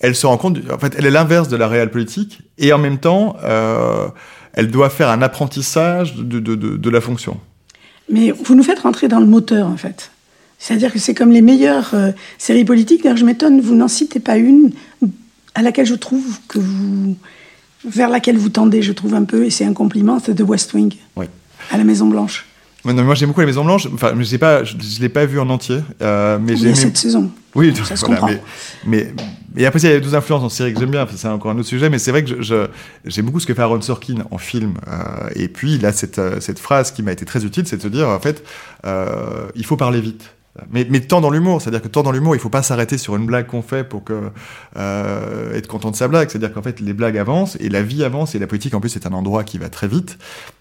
elle 0.00 0.14
se 0.14 0.26
rend 0.26 0.36
compte, 0.36 0.58
en 0.72 0.78
fait, 0.78 0.94
elle 0.98 1.06
est 1.06 1.10
l'inverse 1.10 1.48
de 1.48 1.56
la 1.56 1.68
réelle 1.68 1.90
politique, 1.90 2.40
et 2.58 2.72
en 2.72 2.78
même 2.78 2.98
temps, 2.98 3.36
euh, 3.44 4.08
elle 4.52 4.70
doit 4.70 4.90
faire 4.90 5.08
un 5.10 5.22
apprentissage 5.22 6.14
de, 6.16 6.38
de, 6.40 6.54
de, 6.54 6.76
de 6.76 6.90
la 6.90 7.00
fonction. 7.00 7.38
Mais 8.10 8.30
vous 8.30 8.54
nous 8.54 8.62
faites 8.62 8.78
rentrer 8.80 9.08
dans 9.08 9.20
le 9.20 9.26
moteur, 9.26 9.66
en 9.66 9.76
fait. 9.76 10.10
C'est-à-dire 10.58 10.92
que 10.92 10.98
c'est 10.98 11.14
comme 11.14 11.30
les 11.30 11.42
meilleures 11.42 11.90
euh, 11.94 12.10
séries 12.38 12.64
politiques. 12.64 13.02
D'ailleurs, 13.02 13.18
je 13.18 13.24
m'étonne, 13.24 13.60
vous 13.60 13.74
n'en 13.74 13.86
citez 13.88 14.18
pas 14.18 14.36
une 14.36 14.72
à 15.54 15.62
laquelle 15.62 15.86
je 15.86 15.94
trouve 15.94 16.24
que 16.48 16.58
vous. 16.58 17.16
vers 17.88 18.08
laquelle 18.08 18.36
vous 18.38 18.48
tendez, 18.48 18.82
je 18.82 18.92
trouve 18.92 19.14
un 19.14 19.24
peu, 19.24 19.44
et 19.44 19.50
c'est 19.50 19.64
un 19.64 19.72
compliment, 19.72 20.18
c'est 20.24 20.34
The 20.34 20.40
West 20.46 20.72
Wing, 20.74 20.94
Oui. 21.16 21.26
à 21.70 21.76
la 21.78 21.84
Maison-Blanche. 21.84 22.46
Non, 22.84 22.94
mais 22.94 23.02
moi 23.02 23.14
j'aime 23.14 23.28
beaucoup 23.28 23.40
la 23.40 23.46
Maison 23.46 23.64
Blanche. 23.64 23.88
Enfin, 23.92 24.14
je 24.18 24.22
sais 24.24 24.38
pas, 24.38 24.62
je, 24.64 24.74
je 24.80 25.00
l'ai 25.00 25.08
pas 25.08 25.26
vu 25.26 25.38
en 25.40 25.50
entier, 25.50 25.80
euh, 26.00 26.38
mais 26.40 26.56
j'ai 26.56 26.74
cette 26.74 26.96
saison. 26.96 27.30
Oui, 27.54 27.74
Ça 27.76 27.96
se 27.96 28.00
voilà, 28.06 28.20
comprend. 28.20 28.34
mais, 28.86 29.12
mais 29.12 29.12
et 29.56 29.66
après 29.66 29.80
il 29.80 29.90
y 29.90 29.92
a 29.92 30.00
deux 30.00 30.14
influences 30.14 30.42
en 30.42 30.48
série 30.48 30.74
que 30.74 30.80
j'aime 30.80 30.90
bien. 30.90 31.06
C'est 31.14 31.28
encore 31.28 31.50
un 31.50 31.58
autre 31.58 31.68
sujet, 31.68 31.90
mais 31.90 31.98
c'est 31.98 32.10
vrai 32.10 32.24
que 32.24 32.42
j'aime 33.04 33.26
beaucoup 33.26 33.40
ce 33.40 33.46
que 33.46 33.54
fait 33.54 33.62
Aaron 33.62 33.80
Sorkin 33.80 34.24
en 34.30 34.38
film. 34.38 34.74
euh, 34.86 35.30
et 35.34 35.48
puis 35.48 35.74
il 35.74 35.86
a 35.86 35.92
cette 35.92 36.18
euh, 36.18 36.40
cette 36.40 36.58
phrase 36.58 36.92
qui 36.92 37.02
m'a 37.02 37.12
été 37.12 37.24
très 37.24 37.44
utile, 37.44 37.66
c'est 37.66 37.76
de 37.76 37.82
se 37.82 37.88
dire 37.88 38.08
en 38.08 38.20
fait, 38.20 38.44
euh, 38.86 39.48
il 39.54 39.64
faut 39.64 39.76
parler 39.76 40.00
vite. 40.00 40.30
Mais, 40.72 40.84
mais 40.90 40.98
tant 41.00 41.20
dans 41.20 41.30
l'humour, 41.30 41.62
c'est-à-dire 41.62 41.82
que 41.82 41.86
tant 41.88 42.02
dans 42.02 42.10
l'humour, 42.10 42.34
il 42.34 42.40
faut 42.40 42.48
pas 42.48 42.62
s'arrêter 42.62 42.98
sur 42.98 43.14
une 43.14 43.26
blague 43.26 43.46
qu'on 43.46 43.62
fait 43.62 43.84
pour 43.84 44.02
que 44.02 44.30
euh, 44.76 45.54
être 45.54 45.68
content 45.68 45.90
de 45.90 45.96
sa 45.96 46.08
blague. 46.08 46.28
C'est-à-dire 46.30 46.52
qu'en 46.52 46.62
fait, 46.62 46.80
les 46.80 46.92
blagues 46.92 47.16
avancent 47.16 47.56
et 47.60 47.68
la 47.68 47.82
vie 47.82 48.02
avance 48.04 48.34
et 48.34 48.38
la 48.38 48.46
politique 48.46 48.74
en 48.74 48.80
plus 48.80 48.88
c'est 48.88 49.06
un 49.06 49.12
endroit 49.12 49.44
qui 49.44 49.58
va 49.58 49.68
très 49.68 49.86
vite. 49.88 50.18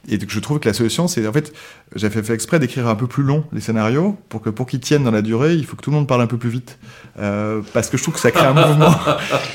Et 0.09 0.17
donc, 0.17 0.29
je 0.29 0.39
trouve 0.39 0.59
que 0.59 0.67
la 0.69 0.73
solution, 0.73 1.07
c'est 1.07 1.25
en 1.27 1.33
fait, 1.33 1.51
j'ai 1.95 2.09
fait, 2.09 2.23
fait 2.23 2.33
exprès 2.33 2.59
d'écrire 2.59 2.87
un 2.87 2.95
peu 2.95 3.07
plus 3.07 3.23
long 3.23 3.43
les 3.51 3.59
scénarios 3.59 4.17
pour 4.29 4.41
que 4.41 4.49
pour 4.49 4.67
qu'ils 4.67 4.79
tiennent 4.79 5.03
dans 5.03 5.11
la 5.11 5.21
durée, 5.21 5.53
il 5.55 5.65
faut 5.65 5.75
que 5.75 5.81
tout 5.81 5.89
le 5.89 5.97
monde 5.97 6.07
parle 6.07 6.21
un 6.21 6.27
peu 6.27 6.37
plus 6.37 6.49
vite 6.49 6.77
Euh, 7.19 7.61
parce 7.73 7.89
que 7.89 7.97
je 7.97 8.03
trouve 8.03 8.13
que 8.13 8.19
ça 8.19 8.29
crée 8.29 8.45
un 8.45 8.53
mouvement. 8.67 8.91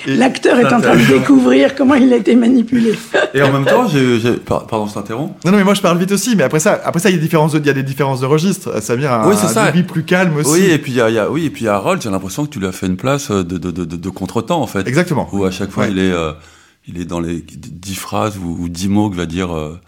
Et- 0.08 0.16
L'acteur 0.16 0.58
est 0.58 0.66
en 0.72 0.80
train 0.80 0.96
de 0.96 1.06
découvrir 1.06 1.76
comment 1.76 1.94
il 1.94 2.12
a 2.12 2.16
été 2.16 2.34
manipulé. 2.34 2.94
Et 3.34 3.42
en 3.42 3.52
même 3.52 3.64
temps, 3.64 3.86
par- 4.44 4.66
pardon, 4.66 4.86
je 4.88 4.94
t'interromps. 4.94 5.32
Non, 5.44 5.52
non, 5.52 5.58
mais 5.58 5.64
moi 5.64 5.74
je 5.74 5.80
parle 5.80 5.98
vite 5.98 6.10
aussi, 6.10 6.34
mais 6.34 6.42
après 6.42 6.58
ça, 6.58 6.80
après 6.84 6.98
ça, 7.00 7.08
il 7.10 7.12
y 7.12 7.14
a 7.14 7.18
des 7.18 7.22
différences 7.22 7.52
de, 7.52 7.60
il 7.60 7.66
y 7.66 7.70
a 7.70 7.72
des 7.74 7.84
différences 7.84 8.20
de 8.20 8.26
registre. 8.26 8.82
Ça 8.82 8.94
veut 8.94 9.00
dire 9.00 9.12
un, 9.12 9.28
Oui, 9.28 9.36
c'est 9.38 9.46
un 9.46 9.48
ça. 9.50 9.66
débit 9.70 9.84
plus 9.84 10.02
calme 10.02 10.31
aussi. 10.36 10.50
Oui, 10.50 10.60
et 10.70 10.78
puis 10.78 10.92
il 10.92 10.96
y 10.96 11.00
a, 11.00 11.08
il 11.10 11.14
y 11.14 11.18
a- 11.18 11.30
oui, 11.30 11.44
et 11.46 11.50
puis 11.50 11.68
Harold, 11.68 12.00
j'ai 12.02 12.10
l'impression 12.10 12.44
que 12.46 12.50
tu 12.50 12.58
lui 12.58 12.66
as 12.66 12.72
fait 12.72 12.86
une 12.86 12.96
place 12.96 13.30
euh, 13.30 13.42
de, 13.44 13.58
de, 13.58 13.70
de, 13.70 13.84
de, 13.84 13.96
de 13.96 14.08
contretemps 14.10 14.60
en 14.62 14.66
fait. 14.66 14.86
Exactement. 14.88 15.28
Où 15.32 15.44
à 15.44 15.50
chaque 15.50 15.70
fois 15.70 15.84
Ouais. 15.84 15.92
il 15.92 15.98
est, 15.98 16.12
euh, 16.12 16.32
il 16.88 17.00
est 17.00 17.04
dans 17.04 17.20
les 17.20 17.40
dix 17.42 17.94
phrases 17.94 18.38
ou, 18.38 18.56
ou 18.60 18.68
dix 18.68 18.88
mots 18.88 19.10
que 19.10 19.16
va 19.16 19.26
dire 19.26 19.54
euh, 19.56 19.78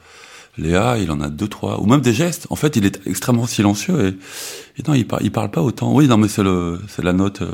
Léa, 0.57 0.99
il 0.99 1.11
en 1.11 1.21
a 1.21 1.29
deux 1.29 1.49
trois, 1.49 1.81
ou 1.81 1.87
même 1.87 2.01
des 2.01 2.13
gestes. 2.13 2.47
En 2.51 2.55
fait, 2.57 2.77
il 2.77 2.87
est 2.87 3.01
extrêmement 3.07 3.47
silencieux 3.47 4.07
et, 4.07 4.81
et 4.81 4.83
non, 4.87 4.95
il, 4.95 5.05
par, 5.05 5.21
il 5.21 5.33
parle 5.33 5.51
pas 5.51 5.63
autant. 5.63 5.93
Oui, 5.93 6.07
non, 6.07 6.17
mais 6.17 6.29
c'est 6.29 6.45
le, 6.45 6.79
c'est 6.89 7.03
la 7.03 7.13
note, 7.13 7.43
euh, 7.43 7.51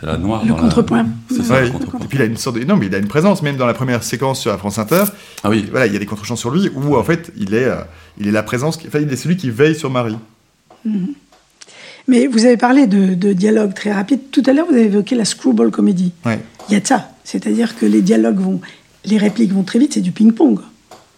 c'est 0.00 0.06
la 0.06 0.16
noire. 0.16 0.42
Le 0.42 0.48
dans 0.48 0.56
la- 0.56 0.62
contrepoint. 0.62 1.06
C'est 1.30 1.42
ça, 1.42 1.54
Ouais, 1.54 1.66
le 1.66 1.70
contrepoint. 1.72 2.00
Et 2.00 2.06
puis 2.06 2.16
il 2.16 2.22
a 2.22 2.24
une 2.24 2.38
sorte 2.38 2.56
de... 2.58 2.64
Non, 2.64 2.76
mais 2.76 2.86
il 2.86 2.94
a 2.94 2.98
une 2.98 3.08
présence, 3.08 3.42
même 3.42 3.58
dans 3.58 3.66
la 3.66 3.74
première 3.74 4.02
séquence 4.02 4.40
sur 4.40 4.50
la 4.50 4.56
France 4.56 4.78
Inter. 4.78 5.04
Ah 5.44 5.50
oui. 5.50 5.66
Voilà, 5.70 5.86
il 5.86 5.92
y 5.92 5.96
a 5.96 5.98
des 5.98 6.06
contre-champs 6.06 6.36
sur 6.36 6.50
lui 6.50 6.70
où 6.74 6.96
en 6.96 7.04
fait 7.04 7.30
il 7.36 7.52
est, 7.52 7.64
euh, 7.66 7.76
il 8.18 8.26
est 8.26 8.32
la 8.32 8.42
présence, 8.42 8.78
qui- 8.78 8.86
enfin 8.88 9.00
il 9.00 9.12
est 9.12 9.16
celui 9.16 9.36
qui 9.36 9.50
veille 9.50 9.74
sur 9.76 9.90
Marie. 9.90 10.16
Mhm. 10.86 11.08
Mais 12.08 12.26
vous 12.26 12.46
avez 12.46 12.56
parlé 12.56 12.86
de, 12.86 13.14
de 13.14 13.32
dialogue 13.32 13.74
très 13.74 13.92
rapide. 13.92 14.30
Tout 14.32 14.42
à 14.46 14.52
l'heure, 14.52 14.66
vous 14.66 14.74
avez 14.74 14.86
évoqué 14.86 15.14
la 15.14 15.24
screwball 15.24 15.70
comédie. 15.70 16.12
Ouais. 16.24 16.40
Il 16.68 16.72
y 16.72 16.76
a 16.76 16.80
de 16.80 16.86
ça. 16.86 17.10
C'est-à-dire 17.22 17.78
que 17.78 17.86
les 17.86 18.02
dialogues 18.02 18.40
vont. 18.40 18.60
Les 19.04 19.18
répliques 19.18 19.52
vont 19.52 19.62
très 19.62 19.78
vite, 19.78 19.94
c'est 19.94 20.00
du 20.00 20.10
ping-pong. 20.10 20.58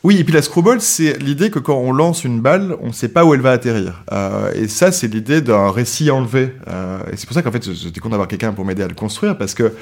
Oui, 0.02 0.18
et 0.18 0.24
puis 0.24 0.32
la 0.32 0.42
screwball, 0.42 0.80
c'est 0.80 1.18
l'idée 1.22 1.50
que 1.50 1.58
quand 1.58 1.76
on 1.76 1.92
lance 1.92 2.24
une 2.24 2.40
balle, 2.40 2.74
on 2.80 2.88
ne 2.88 2.92
sait 2.92 3.08
pas 3.08 3.24
où 3.24 3.34
elle 3.34 3.40
va 3.40 3.52
atterrir. 3.52 4.02
Euh, 4.12 4.50
et 4.54 4.66
ça, 4.66 4.92
c'est 4.92 5.08
l'idée 5.08 5.42
d'un 5.42 5.70
récit 5.70 6.10
enlevé. 6.10 6.54
Euh, 6.68 7.00
et 7.12 7.16
c'est 7.16 7.26
pour 7.26 7.34
ça 7.34 7.42
qu'en 7.42 7.52
fait, 7.52 7.70
j'étais 7.72 8.00
content 8.00 8.12
d'avoir 8.12 8.28
quelqu'un 8.28 8.52
pour 8.52 8.64
m'aider 8.64 8.82
à 8.82 8.88
le 8.88 8.94
construire, 8.94 9.36
parce 9.36 9.54
que 9.54 9.74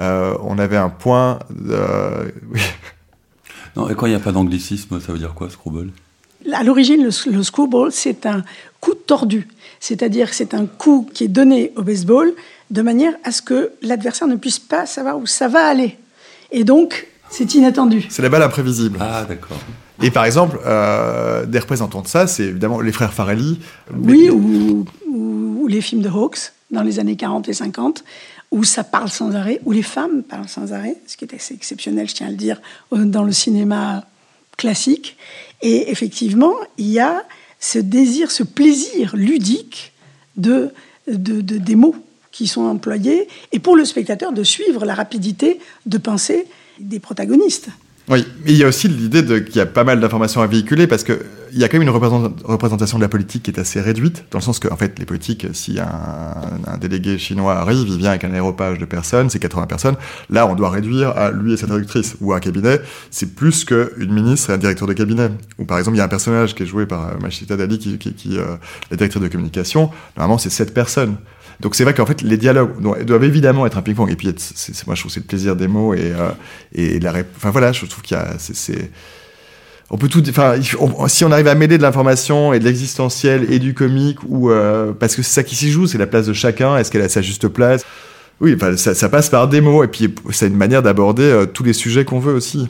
euh, 0.00 0.34
on 0.42 0.58
avait 0.58 0.76
un 0.76 0.90
point. 0.90 1.40
De... 1.50 1.76
oui. 2.52 2.60
Non, 3.76 3.88
et 3.88 3.94
quand 3.96 4.06
il 4.06 4.10
n'y 4.10 4.16
a 4.16 4.20
pas 4.20 4.30
d'anglicisme, 4.30 5.00
ça 5.00 5.12
veut 5.12 5.18
dire 5.18 5.34
quoi, 5.34 5.50
Screwball? 5.50 5.90
À 6.52 6.62
l'origine, 6.62 7.02
le, 7.02 7.30
le 7.32 7.42
screwball, 7.42 7.90
c'est 7.92 8.26
un 8.26 8.42
coup 8.80 8.94
tordu. 8.94 9.48
C'est-à-dire 9.80 10.30
que 10.30 10.36
c'est 10.36 10.54
un 10.54 10.66
coup 10.66 11.08
qui 11.12 11.24
est 11.24 11.28
donné 11.28 11.72
au 11.76 11.82
baseball 11.82 12.32
de 12.70 12.82
manière 12.82 13.12
à 13.24 13.32
ce 13.32 13.42
que 13.42 13.72
l'adversaire 13.82 14.28
ne 14.28 14.36
puisse 14.36 14.58
pas 14.58 14.86
savoir 14.86 15.18
où 15.18 15.26
ça 15.26 15.48
va 15.48 15.66
aller. 15.66 15.96
Et 16.52 16.64
donc, 16.64 17.06
c'est 17.30 17.54
inattendu. 17.54 18.06
C'est 18.08 18.22
la 18.22 18.28
balle 18.28 18.42
imprévisible. 18.42 18.98
Ah, 19.00 19.24
d'accord. 19.28 19.58
Et 20.02 20.10
par 20.10 20.24
exemple, 20.24 20.58
euh, 20.66 21.46
des 21.46 21.58
représentants 21.58 22.02
de 22.02 22.08
ça, 22.08 22.26
c'est 22.26 22.44
évidemment 22.44 22.80
les 22.80 22.92
frères 22.92 23.12
Farelli. 23.12 23.60
Oui, 23.96 24.28
ou, 24.30 24.84
ou- 25.08 25.58
ou 25.62 25.66
les 25.68 25.80
films 25.80 26.02
de 26.02 26.08
Hawks 26.08 26.52
dans 26.70 26.82
les 26.82 26.98
années 26.98 27.16
40 27.16 27.48
et 27.48 27.52
50, 27.54 28.04
où 28.50 28.64
ça 28.64 28.84
parle 28.84 29.08
sans 29.08 29.34
arrêt, 29.34 29.60
où 29.64 29.72
les 29.72 29.82
femmes 29.82 30.22
parlent 30.22 30.48
sans 30.48 30.72
arrêt, 30.72 30.96
ce 31.06 31.16
qui 31.16 31.24
est 31.24 31.34
assez 31.34 31.54
exceptionnel, 31.54 32.08
je 32.08 32.14
tiens 32.14 32.26
à 32.26 32.30
le 32.30 32.36
dire, 32.36 32.60
euh, 32.92 33.04
dans 33.04 33.22
le 33.22 33.32
cinéma 33.32 34.04
classique. 34.56 35.16
Et 35.64 35.90
effectivement, 35.90 36.54
il 36.78 36.90
y 36.90 37.00
a 37.00 37.24
ce 37.58 37.78
désir, 37.78 38.30
ce 38.30 38.42
plaisir 38.42 39.16
ludique 39.16 39.92
de, 40.36 40.70
de- 41.08 41.40
de- 41.40 41.56
des 41.56 41.74
mots 41.74 41.96
qui 42.30 42.46
sont 42.46 42.62
employés, 42.62 43.28
et 43.52 43.58
pour 43.60 43.74
le 43.74 43.84
spectateur 43.84 44.32
de 44.32 44.42
suivre 44.44 44.84
la 44.84 44.94
rapidité 44.94 45.58
de 45.86 45.98
pensée 45.98 46.46
des 46.78 46.98
protagonistes. 47.00 47.68
Oui, 48.08 48.26
mais 48.44 48.52
il 48.52 48.58
y 48.58 48.64
a 48.64 48.68
aussi 48.68 48.86
l'idée 48.88 49.24
qu'il 49.44 49.56
y 49.56 49.60
a 49.60 49.66
pas 49.66 49.82
mal 49.84 49.98
d'informations 49.98 50.42
à 50.42 50.46
véhiculer 50.46 50.86
parce 50.86 51.04
que 51.04 51.18
il 51.54 51.60
y 51.60 51.64
a 51.64 51.68
quand 51.68 51.78
même 51.78 51.86
une 51.88 51.94
représent- 51.94 52.34
représentation 52.44 52.98
de 52.98 53.02
la 53.04 53.08
politique 53.08 53.44
qui 53.44 53.50
est 53.52 53.60
assez 53.60 53.80
réduite, 53.80 54.24
dans 54.32 54.38
le 54.38 54.42
sens 54.42 54.58
que, 54.58 54.66
en 54.72 54.76
fait, 54.76 54.98
les 54.98 55.04
politiques, 55.04 55.46
si 55.52 55.78
un, 55.78 56.76
délégué 56.78 57.16
chinois 57.16 57.54
arrive, 57.54 57.86
il 57.86 57.96
vient 57.96 58.10
avec 58.10 58.24
un 58.24 58.34
aéropage 58.34 58.78
de 58.80 58.84
personnes, 58.84 59.30
c'est 59.30 59.38
80 59.38 59.68
personnes, 59.68 59.94
là, 60.30 60.48
on 60.48 60.56
doit 60.56 60.70
réduire 60.70 61.10
à 61.10 61.30
lui 61.30 61.52
et 61.52 61.56
sa 61.56 61.68
traductrice, 61.68 62.16
ou 62.20 62.32
à 62.32 62.38
un 62.38 62.40
cabinet, 62.40 62.80
c'est 63.12 63.36
plus 63.36 63.64
qu'une 63.64 64.12
ministre 64.12 64.50
et 64.50 64.54
un 64.54 64.58
directeur 64.58 64.88
de 64.88 64.94
cabinet. 64.94 65.30
Ou 65.60 65.64
par 65.64 65.78
exemple, 65.78 65.96
il 65.96 65.98
y 65.98 66.02
a 66.02 66.06
un 66.06 66.08
personnage 66.08 66.56
qui 66.56 66.64
est 66.64 66.66
joué 66.66 66.86
par 66.86 67.06
euh, 67.06 67.12
Machita 67.22 67.56
Dali, 67.56 67.78
qui, 67.78 67.98
qui, 67.98 68.14
qui, 68.14 68.36
euh, 68.36 68.56
directrice 68.90 69.22
de 69.22 69.28
communication, 69.28 69.90
normalement, 70.16 70.38
c'est 70.38 70.50
sept 70.50 70.74
personnes. 70.74 71.14
Donc 71.60 71.74
c'est 71.74 71.84
vrai 71.84 71.94
qu'en 71.94 72.06
fait 72.06 72.22
les 72.22 72.36
dialogues 72.36 72.80
doivent, 72.80 73.24
évidemment 73.24 73.66
être 73.66 73.78
un 73.78 73.82
ping-pong 73.82 74.10
et 74.10 74.16
puis 74.16 74.32
c'est- 74.36 74.86
moi 74.86 74.94
je 74.94 75.00
trouve 75.00 75.12
c'est 75.12 75.20
le 75.20 75.26
plaisir 75.26 75.56
des 75.56 75.68
mots 75.68 75.94
et 75.94 76.12
euh, 76.12 76.30
et 76.74 77.00
la 77.00 77.12
enfin 77.36 77.50
voilà 77.50 77.72
je 77.72 77.86
trouve 77.86 78.02
qu'il 78.02 78.16
y 78.16 78.20
a 78.20 78.34
c'est- 78.38 78.90
on 79.90 79.96
peut 79.96 80.08
tout 80.08 80.22
enfin 80.28 80.56
si 81.08 81.24
on 81.24 81.30
arrive 81.30 81.48
à 81.48 81.54
mêler 81.54 81.78
de 81.78 81.82
l'information 81.82 82.52
et 82.52 82.58
de 82.58 82.64
l'existentiel 82.64 83.52
et 83.52 83.58
du 83.58 83.74
comique 83.74 84.18
ou 84.26 84.50
euh, 84.50 84.92
parce 84.92 85.14
que 85.16 85.22
c'est 85.22 85.34
ça 85.34 85.42
qui 85.42 85.54
s'y 85.54 85.70
joue 85.70 85.86
c'est 85.86 85.98
la 85.98 86.06
place 86.06 86.26
de 86.26 86.32
chacun 86.32 86.76
est-ce 86.76 86.90
qu'elle 86.90 87.02
a 87.02 87.08
sa 87.08 87.22
juste 87.22 87.48
place? 87.48 87.84
Oui, 88.40 88.52
enfin, 88.56 88.76
ça, 88.76 89.08
passe 89.08 89.30
par 89.30 89.46
des 89.46 89.60
mots, 89.60 89.84
et 89.84 89.88
puis 89.88 90.12
c'est 90.32 90.48
une 90.48 90.56
manière 90.56 90.82
d'aborder 90.82 91.22
euh, 91.22 91.46
tous 91.46 91.62
les 91.62 91.72
sujets 91.72 92.04
qu'on 92.04 92.18
veut 92.18 92.34
aussi. 92.34 92.66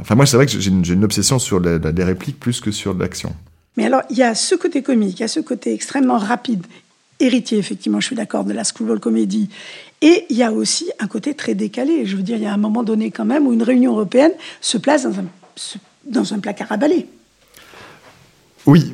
Enfin, 0.00 0.14
moi, 0.14 0.24
c'est 0.24 0.36
vrai 0.36 0.46
que 0.46 0.52
j'ai 0.52 0.70
une, 0.70 1.04
obsession 1.04 1.40
sur 1.40 1.58
les 1.58 2.04
répliques 2.04 2.38
plus 2.38 2.60
que 2.60 2.70
sur 2.70 2.94
l'action. 2.94 3.34
Mais 3.76 3.86
alors, 3.86 4.02
il 4.10 4.16
y 4.16 4.22
a 4.22 4.34
ce 4.34 4.54
côté 4.54 4.82
comique, 4.82 5.18
il 5.18 5.22
y 5.22 5.24
a 5.24 5.28
ce 5.28 5.40
côté 5.40 5.72
extrêmement 5.72 6.18
rapide, 6.18 6.64
héritier, 7.20 7.58
effectivement, 7.58 8.00
je 8.00 8.06
suis 8.06 8.16
d'accord, 8.16 8.44
de 8.44 8.52
la 8.52 8.64
screwball 8.64 9.00
comédie. 9.00 9.48
Et 10.02 10.24
il 10.30 10.36
y 10.36 10.42
a 10.42 10.50
aussi 10.50 10.90
un 10.98 11.06
côté 11.06 11.34
très 11.34 11.54
décalé. 11.54 12.06
Je 12.06 12.16
veux 12.16 12.22
dire, 12.22 12.36
il 12.36 12.42
y 12.42 12.46
a 12.46 12.54
un 12.54 12.58
moment 12.58 12.82
donné, 12.82 13.10
quand 13.10 13.26
même, 13.26 13.46
où 13.46 13.52
une 13.52 13.62
réunion 13.62 13.92
européenne 13.92 14.32
se 14.60 14.78
place 14.78 15.06
dans 16.06 16.34
un, 16.34 16.38
placard 16.38 16.72
à 16.72 16.76
balai. 16.78 17.06
Oui, 18.66 18.92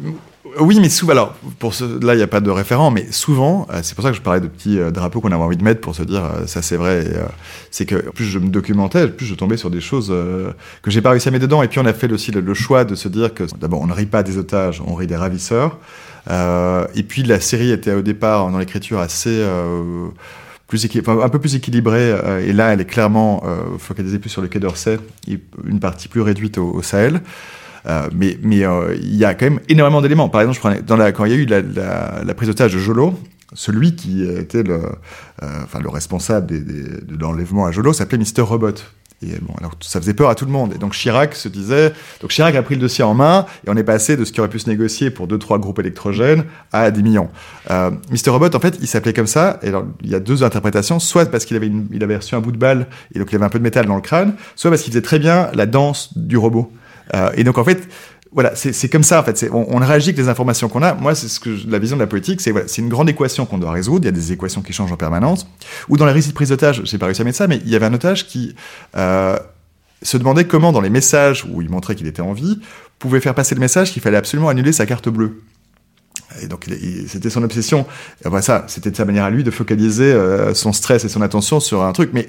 Oui, 0.59 0.79
mais 0.81 0.89
souvent, 0.89 1.12
alors, 1.12 1.35
pour 1.59 1.75
ce, 1.75 1.85
là, 2.05 2.15
il 2.15 2.17
n'y 2.17 2.23
a 2.23 2.29
pas 2.29 2.41
de 2.41 2.51
référent, 2.51 2.91
mais 2.91 3.11
souvent, 3.12 3.67
euh, 3.71 3.81
c'est 3.83 3.95
pour 3.95 4.03
ça 4.03 4.11
que 4.11 4.17
je 4.17 4.23
parlais 4.23 4.41
de 4.41 4.49
petits 4.49 4.79
euh, 4.79 4.91
drapeaux 4.91 5.21
qu'on 5.21 5.33
avait 5.33 5.43
envie 5.43 5.57
de 5.57 5.65
mettre 5.65 5.81
pour 5.81 5.95
se 5.95 6.03
dire, 6.03 6.25
euh, 6.25 6.47
ça 6.47 6.62
c'est 6.62 6.77
vrai, 6.77 7.05
c'est 7.71 7.85
que 7.85 7.97
plus 8.11 8.25
je 8.25 8.39
me 8.39 8.49
documentais, 8.49 9.09
plus 9.09 9.27
je 9.27 9.35
tombais 9.35 9.57
sur 9.57 9.71
des 9.71 9.81
choses 9.81 10.12
que 10.83 10.91
j'ai 10.91 11.03
pas 11.03 11.11
réussi 11.11 11.29
à 11.29 11.31
mettre 11.33 11.43
dedans. 11.43 11.62
Et 11.62 11.69
puis 11.69 11.79
on 11.79 11.85
a 11.85 11.93
fait 11.93 12.11
aussi 12.11 12.31
le, 12.31 12.55
choix 12.55 12.85
de 12.85 12.95
se 12.95 13.09
dire 13.09 13.35
que, 13.35 13.45
d'abord, 13.59 13.81
on 13.81 13.87
ne 13.87 13.93
rit 13.93 14.07
pas 14.07 14.23
des 14.23 14.39
otages, 14.39 14.83
on 14.87 14.95
rit 14.95 15.07
des 15.07 15.17
ravisseurs. 15.17 15.79
Et 16.29 17.03
puis 17.03 17.23
la 17.23 17.41
série 17.41 17.71
était 17.71 17.93
au 17.93 18.03
départ, 18.03 18.51
dans 18.51 18.59
l'écriture, 18.59 18.99
assez... 18.99 19.45
Plus 20.69 20.89
un 21.07 21.29
peu 21.29 21.39
plus 21.39 21.55
équilibrée, 21.55 22.12
et 22.45 22.53
là 22.53 22.73
elle 22.73 22.81
est 22.81 22.87
clairement 22.87 23.45
focalisée 23.79 24.19
plus 24.19 24.31
sur 24.31 24.43
le 24.43 24.49
Quai 24.49 24.59
d'Orsay, 24.59 24.99
une 25.65 25.79
partie 25.79 26.09
plus 26.09 26.23
réduite 26.23 26.59
au 26.59 26.83
Sahel. 26.83 27.21
Euh, 27.87 28.09
mais 28.12 28.37
mais 28.43 28.65
euh, 28.65 28.97
il 28.97 29.15
y 29.15 29.25
a 29.25 29.35
quand 29.35 29.47
même 29.47 29.61
énormément 29.69 30.03
d'éléments. 30.03 30.29
Par 30.29 30.41
exemple, 30.41 30.57
je 30.57 30.61
prenais, 30.61 30.83
dans 30.83 30.97
la, 30.97 31.12
quand 31.12 31.25
il 31.25 31.31
y 31.31 31.35
a 31.35 31.39
eu 31.39 31.47
la, 31.47 31.62
la, 31.62 32.23
la 32.25 32.35
prise 32.35 32.49
d'otage 32.49 32.75
de 32.75 32.81
Jolo, 32.81 33.15
celui 33.53 33.95
qui 33.95 34.25
était 34.25 34.65
le, 34.65 34.75
euh, 34.75 35.62
enfin, 35.62 35.79
le 35.81 35.89
responsable 35.89 36.49
de 36.49 37.17
l'enlèvement 37.17 37.65
à 37.65 37.71
Jolo 37.71 37.93
s'appelait 37.93 38.19
Mister 38.19 38.43
Robot. 38.43 38.75
Et 39.22 39.38
bon, 39.40 39.55
alors 39.59 39.72
ça 39.81 39.98
faisait 39.98 40.12
peur 40.12 40.29
à 40.29 40.35
tout 40.35 40.44
le 40.44 40.50
monde. 40.50 40.74
Et 40.74 40.79
donc 40.79 40.92
Chirac 40.92 41.35
se 41.35 41.48
disait, 41.48 41.92
donc 42.20 42.31
Chirac 42.31 42.55
a 42.55 42.62
pris 42.62 42.74
le 42.74 42.83
dossier 42.83 43.02
en 43.02 43.14
main 43.14 43.46
et 43.66 43.70
on 43.70 43.76
est 43.76 43.85
passé 43.85 44.16
de 44.16 44.24
ce 44.26 44.33
qui 44.33 44.40
aurait 44.40 44.50
pu 44.50 44.59
se 44.59 44.68
négocier 44.68 45.11
pour 45.11 45.26
deux 45.26 45.38
trois 45.38 45.59
groupes 45.59 45.79
électrogènes 45.79 46.44
à 46.72 46.90
10 46.90 47.02
millions. 47.02 47.31
Euh, 47.70 47.90
Mister 48.11 48.29
Robot, 48.31 48.55
en 48.55 48.61
fait, 48.61 48.76
il 48.81 48.87
s'appelait 48.87 49.14
comme 49.14 49.26
ça. 49.26 49.59
Et 49.62 49.68
alors, 49.68 49.87
il 50.02 50.11
y 50.11 50.14
a 50.14 50.20
deux 50.20 50.44
interprétations, 50.44 50.98
soit 50.98 51.31
parce 51.31 51.46
qu'il 51.46 51.57
avait 51.57 51.66
une, 51.66 51.87
il 51.92 52.05
avait 52.05 52.16
reçu 52.16 52.35
un 52.35 52.40
bout 52.40 52.52
de 52.52 52.59
balle 52.59 52.88
et 53.14 53.18
donc 53.18 53.33
il 53.33 53.37
avait 53.37 53.46
un 53.46 53.50
peu 53.50 53.59
de 53.59 53.64
métal 53.64 53.87
dans 53.87 53.96
le 53.96 54.02
crâne, 54.02 54.35
soit 54.55 54.70
parce 54.70 54.83
qu'il 54.83 54.92
faisait 54.92 55.02
très 55.02 55.18
bien 55.18 55.48
la 55.55 55.64
danse 55.64 56.16
du 56.16 56.37
robot. 56.37 56.70
Euh, 57.14 57.31
et 57.37 57.44
donc 57.44 57.57
en 57.57 57.64
fait, 57.64 57.88
voilà, 58.33 58.55
c'est 58.55 58.89
comme 58.89 59.03
ça 59.03 59.21
en 59.21 59.23
fait. 59.23 59.49
On, 59.53 59.67
on, 59.69 59.79
réagit 59.79 60.11
avec 60.11 60.19
les 60.19 60.29
informations 60.29 60.69
qu'on 60.69 60.83
a. 60.83 60.95
Moi, 60.95 61.15
c'est 61.15 61.29
ce 61.29 61.41
que 61.41 61.51
la 61.69 61.79
vision 61.79 61.97
de 61.97 62.03
la 62.03 62.07
politique, 62.07 62.41
c'est 62.41 62.51
voilà, 62.51 62.69
c'est 62.69 62.83
une 62.83 62.89
grande 62.89 63.09
équation 63.09 63.47
qu'on 63.47 63.59
doit 63.59 63.71
résoudre. 63.71 64.05
Il 64.05 64.07
y 64.07 64.09
a 64.09 64.12
des 64.12 64.33
équations 64.33 64.62
qui 64.62 64.73
changent 64.73 64.93
en 64.93 64.97
permanence. 64.97 65.47
Ou 65.89 65.97
dans 65.97 66.05
la 66.05 66.12
récit 66.12 66.31
de 66.31 66.35
prise 66.35 66.51
d'otage, 66.51 66.83
j'ai 66.85 66.99
pas 66.99 67.07
réussi 67.07 67.23
à 67.23 67.25
mettre 67.25 67.39
ça, 67.39 67.47
mais 67.47 67.61
il 67.65 67.71
y 67.71 67.77
avait 67.77 67.87
un 67.87 67.95
otage 67.95 68.27
qui 68.27 68.55
euh, 68.97 69.39
se 70.03 70.17
demandait 70.17 70.45
comment, 70.45 70.73
dans 70.73 70.81
les 70.81 70.91
messages 70.91 71.47
où 71.51 71.62
il 71.62 71.71
montrait 71.71 71.95
qu'il 71.95 72.07
était 72.07 72.23
en 72.23 72.33
vie, 72.33 72.61
pouvait 72.99 73.21
faire 73.21 73.35
passer 73.35 73.55
le 73.55 73.61
message 73.61 73.93
qu'il 73.93 74.03
fallait 74.03 74.17
absolument 74.17 74.49
annuler 74.49 74.73
sa 74.73 74.87
carte 74.87 75.09
bleue. 75.09 75.43
Et 76.43 76.47
donc, 76.47 76.67
c'était 77.09 77.31
son 77.31 77.43
obsession. 77.43 77.87
Voilà, 78.25 78.43
ça, 78.43 78.65
c'était 78.69 78.91
de 78.91 78.97
sa 78.97 79.05
manière 79.05 79.25
à 79.25 79.31
lui 79.31 79.45
de 79.45 79.51
focaliser 79.51 80.12
euh, 80.12 80.55
son 80.55 80.73
stress 80.73 81.05
et 81.05 81.09
son 81.09 81.23
attention 81.23 81.61
sur 81.61 81.83
un 81.83 81.93
truc. 81.93 82.11
Mais 82.12 82.29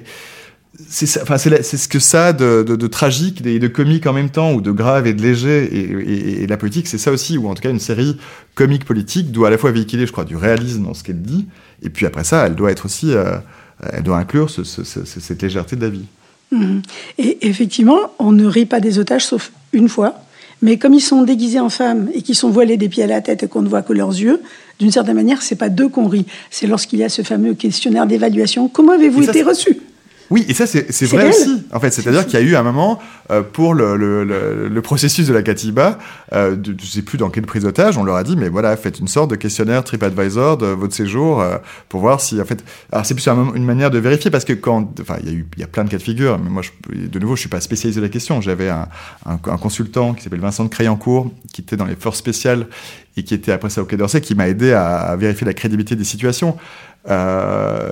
c'est 0.86 1.20
enfin 1.20 1.38
c'est 1.38 1.62
ce 1.62 1.88
que 1.88 1.98
ça 1.98 2.32
de, 2.32 2.62
de, 2.62 2.76
de, 2.76 2.86
tragique 2.86 3.44
et 3.44 3.58
de 3.58 3.68
comique 3.68 4.06
en 4.06 4.12
même 4.12 4.30
temps 4.30 4.52
ou 4.52 4.60
de 4.60 4.70
grave 4.70 5.06
et 5.06 5.12
de 5.12 5.20
léger 5.20 5.64
et, 5.64 6.42
et, 6.42 6.46
la 6.46 6.56
politique 6.56 6.86
c'est 6.86 6.98
ça 6.98 7.10
aussi 7.10 7.36
ou 7.36 7.48
en 7.48 7.54
tout 7.54 7.62
cas 7.62 7.70
une 7.70 7.80
série 7.80 8.16
comique 8.54 8.84
politique 8.84 9.32
doit 9.32 9.48
à 9.48 9.50
la 9.50 9.58
fois 9.58 9.72
véhiculer 9.72 10.06
je 10.06 10.12
crois 10.12 10.24
du 10.24 10.36
réalisme 10.36 10.84
dans 10.84 10.94
ce 10.94 11.02
qu'elle 11.02 11.20
dit 11.20 11.46
et 11.82 11.90
puis 11.90 12.06
après 12.06 12.22
ça 12.22 12.46
elle 12.46 12.54
doit 12.54 12.70
être 12.70 12.86
aussi 12.86 13.12
euh, 13.12 13.38
elle 13.92 14.04
doit 14.04 14.18
inclure 14.18 14.50
ce, 14.50 14.62
ce, 14.62 14.84
cette 14.84 15.42
légèreté 15.42 15.74
de 15.74 15.82
la 15.82 15.90
vie 15.90 16.06
mmh. 16.52 16.78
et 17.18 17.48
effectivement 17.48 17.98
on 18.20 18.30
ne 18.30 18.46
rit 18.46 18.66
pas 18.66 18.80
des 18.80 19.00
otages 19.00 19.26
sauf 19.26 19.50
une 19.72 19.88
fois 19.88 20.22
mais 20.62 20.76
comme 20.76 20.94
ils 20.94 21.00
sont 21.00 21.22
déguisés 21.22 21.60
en 21.60 21.70
femmes 21.70 22.08
et 22.14 22.22
qu'ils 22.22 22.34
sont 22.34 22.50
voilés 22.50 22.76
des 22.76 22.88
pieds 22.88 23.04
à 23.04 23.06
la 23.06 23.20
tête 23.20 23.42
et 23.44 23.48
qu'on 23.48 23.62
ne 23.62 23.68
voit 23.68 23.82
que 23.82 23.92
leurs 23.92 24.10
yeux, 24.10 24.42
d'une 24.80 24.90
certaine 24.90 25.14
manière, 25.14 25.40
c'est 25.40 25.54
pas 25.54 25.68
d'eux 25.68 25.88
qu'on 25.88 26.08
rit. 26.08 26.26
C'est 26.50 26.66
lorsqu'il 26.66 26.98
y 26.98 27.04
a 27.04 27.08
ce 27.08 27.22
fameux 27.22 27.54
questionnaire 27.54 28.08
d'évaluation. 28.08 28.66
Comment 28.68 28.94
avez-vous 28.94 29.22
été 29.22 29.44
reçu? 29.44 29.78
Oui, 30.30 30.44
et 30.48 30.54
ça 30.54 30.66
c'est 30.66 31.04
vrai 31.06 31.28
aussi. 31.28 31.66
En 31.72 31.80
fait, 31.80 31.90
c'est-à-dire 31.90 32.26
qu'il 32.26 32.38
y 32.38 32.42
a 32.42 32.44
eu 32.44 32.54
un 32.54 32.62
moment 32.62 32.98
euh, 33.30 33.42
pour 33.42 33.72
le, 33.74 33.96
le, 33.96 34.24
le, 34.24 34.68
le, 34.68 34.82
processus 34.82 35.26
de 35.26 35.32
la 35.32 35.42
Katiba, 35.42 35.98
euh, 36.32 36.54
de, 36.54 36.74
je 36.78 36.86
sais 36.86 37.02
plus 37.02 37.16
dans 37.16 37.30
quelle 37.30 37.46
prise 37.46 37.62
d'otage, 37.62 37.96
on 37.96 38.04
leur 38.04 38.16
a 38.16 38.24
dit 38.24 38.36
mais 38.36 38.48
voilà, 38.48 38.76
faites 38.76 38.98
une 38.98 39.08
sorte 39.08 39.30
de 39.30 39.36
questionnaire 39.36 39.84
TripAdvisor 39.84 40.58
de 40.58 40.66
votre 40.66 40.94
séjour 40.94 41.40
euh, 41.40 41.56
pour 41.88 42.00
voir 42.00 42.20
si 42.20 42.40
en 42.40 42.44
fait. 42.44 42.62
Alors 42.92 43.06
c'est 43.06 43.14
plus 43.14 43.26
une 43.28 43.64
manière 43.64 43.90
de 43.90 43.98
vérifier 43.98 44.30
parce 44.30 44.44
que 44.44 44.52
quand, 44.52 45.00
enfin, 45.00 45.16
il 45.22 45.28
y 45.28 45.30
a 45.30 45.34
eu, 45.34 45.46
il 45.56 45.60
y 45.60 45.64
a 45.64 45.66
plein 45.66 45.84
de 45.84 45.90
cas 45.90 45.98
de 45.98 46.02
figure, 46.02 46.38
mais 46.38 46.50
moi, 46.50 46.62
je, 46.62 47.06
de 47.06 47.18
nouveau, 47.18 47.34
je 47.34 47.40
suis 47.40 47.48
pas 47.48 47.60
spécialisé 47.60 48.00
de 48.00 48.04
la 48.04 48.10
question. 48.10 48.40
J'avais 48.40 48.68
un, 48.68 48.88
un, 49.24 49.32
un, 49.32 49.58
consultant 49.58 50.12
qui 50.14 50.24
s'appelle 50.24 50.40
Vincent 50.40 50.64
de 50.64 50.68
Créancourt, 50.68 51.30
qui 51.52 51.62
était 51.62 51.76
dans 51.76 51.86
les 51.86 51.96
forces 51.96 52.18
spéciales 52.18 52.66
et 53.18 53.24
qui 53.24 53.34
était 53.34 53.52
après 53.52 53.70
ça 53.70 53.82
au 53.82 53.84
Quai 53.84 53.96
d'Orsay, 53.96 54.20
qui 54.20 54.34
m'a 54.34 54.48
aidé 54.48 54.72
à, 54.72 55.16
vérifier 55.16 55.46
la 55.46 55.54
crédibilité 55.54 55.96
des 55.96 56.04
situations. 56.04 56.56
Euh, 57.08 57.90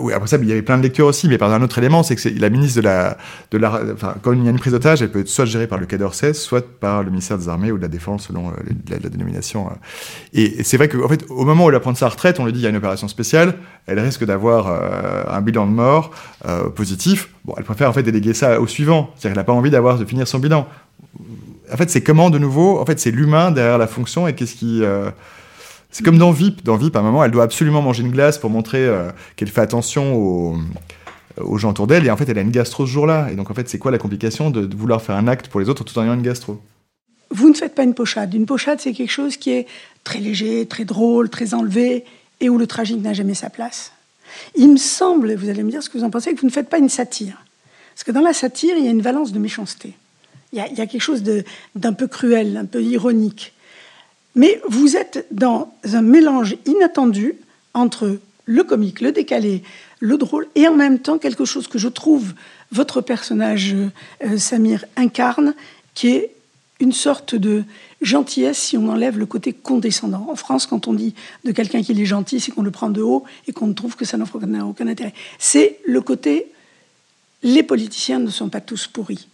oui, 0.00 0.12
après 0.12 0.26
ça, 0.26 0.36
il 0.40 0.48
y 0.48 0.52
avait 0.52 0.62
plein 0.62 0.76
de 0.76 0.82
lectures 0.82 1.06
aussi, 1.06 1.28
mais 1.28 1.38
par 1.38 1.52
un 1.52 1.62
autre 1.62 1.78
élément, 1.78 2.02
c'est 2.02 2.16
que 2.16 2.40
la 2.40 2.50
ministre 2.50 2.80
de 2.80 3.58
la, 3.58 3.80
enfin, 3.92 4.16
quand 4.20 4.32
il 4.32 4.42
y 4.42 4.48
a 4.48 4.50
une 4.50 4.58
prise 4.58 4.72
d'otage, 4.72 5.00
elle 5.00 5.10
peut 5.10 5.20
être 5.20 5.28
soit 5.28 5.44
gérée 5.44 5.66
par 5.66 5.78
le 5.78 5.86
Quai 5.86 5.96
d'Orsay, 5.96 6.34
soit 6.34 6.66
par 6.80 7.02
le 7.02 7.10
ministère 7.10 7.38
des 7.38 7.48
Armées 7.48 7.70
ou 7.70 7.76
de 7.76 7.82
la 7.82 7.88
Défense, 7.88 8.26
selon 8.26 8.48
euh, 8.48 8.52
la, 8.88 9.08
dénomination. 9.08 9.68
Euh. 9.68 9.74
Et, 10.32 10.64
c'est 10.64 10.76
vrai 10.76 10.88
qu'en 10.88 11.08
fait, 11.08 11.24
au 11.28 11.44
moment 11.44 11.66
où 11.66 11.70
elle 11.70 11.78
va 11.78 11.94
sa 11.94 12.08
retraite, 12.08 12.40
on 12.40 12.46
lui 12.46 12.52
dit 12.52 12.60
il 12.60 12.64
y 12.64 12.66
a 12.66 12.70
une 12.70 12.76
opération 12.76 13.06
spéciale, 13.06 13.54
elle 13.86 14.00
risque 14.00 14.24
d'avoir 14.24 14.68
un 15.28 15.40
bilan 15.40 15.66
de 15.66 15.72
mort 15.72 16.10
positif. 16.74 17.30
Bon, 17.44 17.54
elle 17.58 17.64
préfère 17.64 17.90
en 17.90 17.92
fait 17.92 18.02
déléguer 18.02 18.32
ça 18.32 18.60
au 18.60 18.66
suivant, 18.66 19.10
c'est-à-dire 19.14 19.30
qu'elle 19.30 19.40
n'a 19.40 19.44
pas 19.44 19.52
envie 19.52 19.70
d'avoir 19.70 19.98
de 19.98 20.04
finir 20.04 20.26
son 20.26 20.38
bilan. 20.38 20.68
En 21.72 21.76
fait, 21.76 21.90
c'est 21.90 22.02
comment 22.02 22.30
de 22.30 22.38
nouveau, 22.38 22.78
en 22.80 22.84
fait, 22.84 23.00
c'est 23.00 23.10
l'humain 23.10 23.50
derrière 23.50 23.78
la 23.78 23.86
fonction 23.86 24.28
et 24.28 24.34
qu'est-ce 24.34 24.54
qui 24.54 24.82
c'est 25.92 26.02
comme 26.02 26.18
dans 26.18 26.32
VIP. 26.32 26.64
Dans 26.64 26.76
VIP, 26.76 26.96
à 26.96 27.00
un 27.00 27.02
moment, 27.02 27.22
elle 27.22 27.30
doit 27.30 27.44
absolument 27.44 27.82
manger 27.82 28.02
une 28.02 28.10
glace 28.10 28.38
pour 28.38 28.50
montrer 28.50 28.84
euh, 28.84 29.10
qu'elle 29.36 29.48
fait 29.48 29.60
attention 29.60 30.14
aux, 30.16 31.58
gens 31.58 31.70
autour 31.70 31.86
d'elle. 31.86 32.06
Et 32.06 32.10
en 32.10 32.16
fait, 32.16 32.28
elle 32.28 32.38
a 32.38 32.40
une 32.40 32.50
gastro 32.50 32.86
ce 32.86 32.90
jour-là. 32.90 33.28
Et 33.30 33.36
donc, 33.36 33.50
en 33.50 33.54
fait, 33.54 33.68
c'est 33.68 33.78
quoi 33.78 33.90
la 33.90 33.98
complication 33.98 34.50
de, 34.50 34.74
vouloir 34.74 35.02
faire 35.02 35.16
un 35.16 35.28
acte 35.28 35.48
pour 35.48 35.60
les 35.60 35.68
autres 35.68 35.84
tout 35.84 35.96
en 35.98 36.02
ayant 36.02 36.14
une 36.14 36.22
gastro? 36.22 36.58
Vous 37.30 37.48
ne 37.48 37.54
faites 37.54 37.74
pas 37.74 37.84
une 37.84 37.94
pochade. 37.94 38.32
Une 38.32 38.46
pochade, 38.46 38.80
c'est 38.80 38.92
quelque 38.92 39.10
chose 39.10 39.36
qui 39.36 39.50
est 39.50 39.66
très 40.02 40.18
léger, 40.18 40.66
très 40.66 40.84
drôle, 40.84 41.28
très 41.28 41.52
enlevé, 41.52 42.04
et 42.40 42.48
où 42.48 42.58
le 42.58 42.66
tragique 42.66 43.02
n'a 43.02 43.12
jamais 43.12 43.34
sa 43.34 43.50
place. 43.50 43.92
Il 44.54 44.70
me 44.70 44.78
semble, 44.78 45.34
vous 45.34 45.50
allez 45.50 45.62
me 45.62 45.70
dire 45.70 45.82
ce 45.82 45.90
que 45.90 45.98
vous 45.98 46.04
en 46.04 46.10
pensez, 46.10 46.34
que 46.34 46.40
vous 46.40 46.46
ne 46.46 46.52
faites 46.52 46.70
pas 46.70 46.78
une 46.78 46.88
satire. 46.88 47.44
Parce 47.94 48.04
que 48.04 48.12
dans 48.12 48.22
la 48.22 48.32
satire, 48.32 48.76
il 48.78 48.84
y 48.84 48.88
a 48.88 48.90
une 48.90 49.02
valence 49.02 49.32
de 49.32 49.38
méchanceté. 49.38 49.94
Il 50.52 50.58
y 50.58 50.60
a, 50.60 50.86
quelque 50.86 51.00
chose 51.00 51.22
d'un 51.74 51.92
peu 51.92 52.06
cruel, 52.06 52.56
un 52.56 52.66
peu 52.66 52.82
ironique. 52.82 53.52
Mais 54.34 54.60
vous 54.68 54.96
êtes 54.96 55.26
dans 55.30 55.72
un 55.84 56.02
mélange 56.02 56.56
inattendu 56.66 57.34
entre 57.74 58.18
le 58.44 58.64
comique, 58.64 59.00
le 59.00 59.12
décalé, 59.12 59.62
le 60.00 60.18
drôle, 60.18 60.48
et 60.54 60.68
en 60.68 60.74
même 60.74 60.98
temps 60.98 61.18
quelque 61.18 61.44
chose 61.44 61.68
que 61.68 61.78
je 61.78 61.88
trouve 61.88 62.34
votre 62.70 63.00
personnage, 63.00 63.74
euh, 64.24 64.36
Samir, 64.36 64.84
incarne, 64.96 65.54
qui 65.94 66.08
est 66.08 66.32
une 66.80 66.92
sorte 66.92 67.34
de 67.34 67.64
gentillesse 68.00 68.58
si 68.58 68.76
on 68.76 68.88
enlève 68.88 69.18
le 69.18 69.26
côté 69.26 69.52
condescendant. 69.52 70.26
En 70.30 70.36
France, 70.36 70.66
quand 70.66 70.88
on 70.88 70.92
dit 70.92 71.14
de 71.44 71.52
quelqu'un 71.52 71.82
qu'il 71.82 72.00
est 72.00 72.06
gentil, 72.06 72.40
c'est 72.40 72.50
qu'on 72.50 72.62
le 72.62 72.70
prend 72.72 72.90
de 72.90 73.00
haut 73.00 73.24
et 73.46 73.52
qu'on 73.52 73.72
trouve 73.72 73.94
que 73.94 74.04
ça 74.04 74.16
n'offre 74.16 74.36
aucun 74.36 74.88
intérêt. 74.88 75.14
C'est 75.38 75.78
le 75.86 76.00
côté 76.00 76.48
les 77.42 77.62
politiciens 77.62 78.18
ne 78.18 78.30
sont 78.30 78.48
pas 78.48 78.60
tous 78.60 78.86
pourris. 78.86 79.28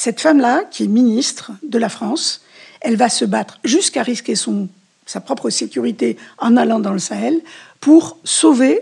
Cette 0.00 0.20
femme-là, 0.20 0.62
qui 0.70 0.84
est 0.84 0.86
ministre 0.86 1.50
de 1.64 1.76
la 1.76 1.88
France, 1.88 2.42
elle 2.82 2.94
va 2.94 3.08
se 3.08 3.24
battre 3.24 3.58
jusqu'à 3.64 4.04
risquer 4.04 4.36
son, 4.36 4.68
sa 5.06 5.20
propre 5.20 5.50
sécurité 5.50 6.16
en 6.38 6.56
allant 6.56 6.78
dans 6.78 6.92
le 6.92 7.00
Sahel 7.00 7.40
pour 7.80 8.16
sauver 8.22 8.80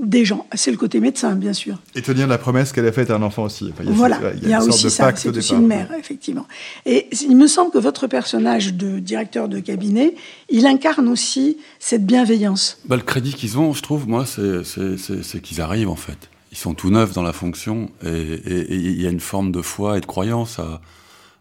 des 0.00 0.24
gens. 0.24 0.48
C'est 0.54 0.72
le 0.72 0.76
côté 0.76 0.98
médecin, 0.98 1.36
bien 1.36 1.52
sûr. 1.52 1.78
Et 1.94 2.02
tenir 2.02 2.26
la 2.26 2.38
promesse 2.38 2.72
qu'elle 2.72 2.88
a 2.88 2.90
faite 2.90 3.10
à 3.10 3.14
un 3.14 3.22
enfant 3.22 3.44
aussi. 3.44 3.72
il 3.78 3.86
y 3.86 3.88
a, 3.88 3.92
voilà, 3.92 4.18
il 4.42 4.48
y 4.48 4.52
a, 4.52 4.60
aussi 4.60 4.90
ça, 4.90 5.14
c'est 5.14 5.28
aussi 5.28 5.54
une 5.54 5.68
mère, 5.68 5.92
effectivement. 5.96 6.48
Et 6.86 7.06
il 7.12 7.36
me 7.36 7.46
semble 7.46 7.70
que 7.70 7.78
votre 7.78 8.08
personnage 8.08 8.74
de 8.74 8.98
directeur 8.98 9.48
de 9.48 9.60
cabinet, 9.60 10.16
il 10.50 10.66
incarne 10.66 11.06
aussi 11.06 11.58
cette 11.78 12.04
bienveillance. 12.04 12.78
Bah, 12.86 12.96
le 12.96 13.02
crédit 13.02 13.32
qu'ils 13.32 13.58
ont, 13.58 13.72
je 13.74 13.82
trouve, 13.82 14.08
moi, 14.08 14.24
c'est 14.26 15.40
qu'ils 15.40 15.60
arrivent, 15.60 15.90
en 15.90 15.94
fait. 15.94 16.28
Ils 16.50 16.58
sont 16.58 16.74
tout 16.74 16.90
neufs 16.90 17.12
dans 17.12 17.22
la 17.22 17.32
fonction, 17.32 17.90
et 18.04 18.40
il 18.70 19.00
y 19.00 19.06
a 19.06 19.10
une 19.10 19.20
forme 19.20 19.52
de 19.52 19.60
foi 19.62 19.98
et 19.98 20.00
de 20.00 20.06
croyance 20.06 20.60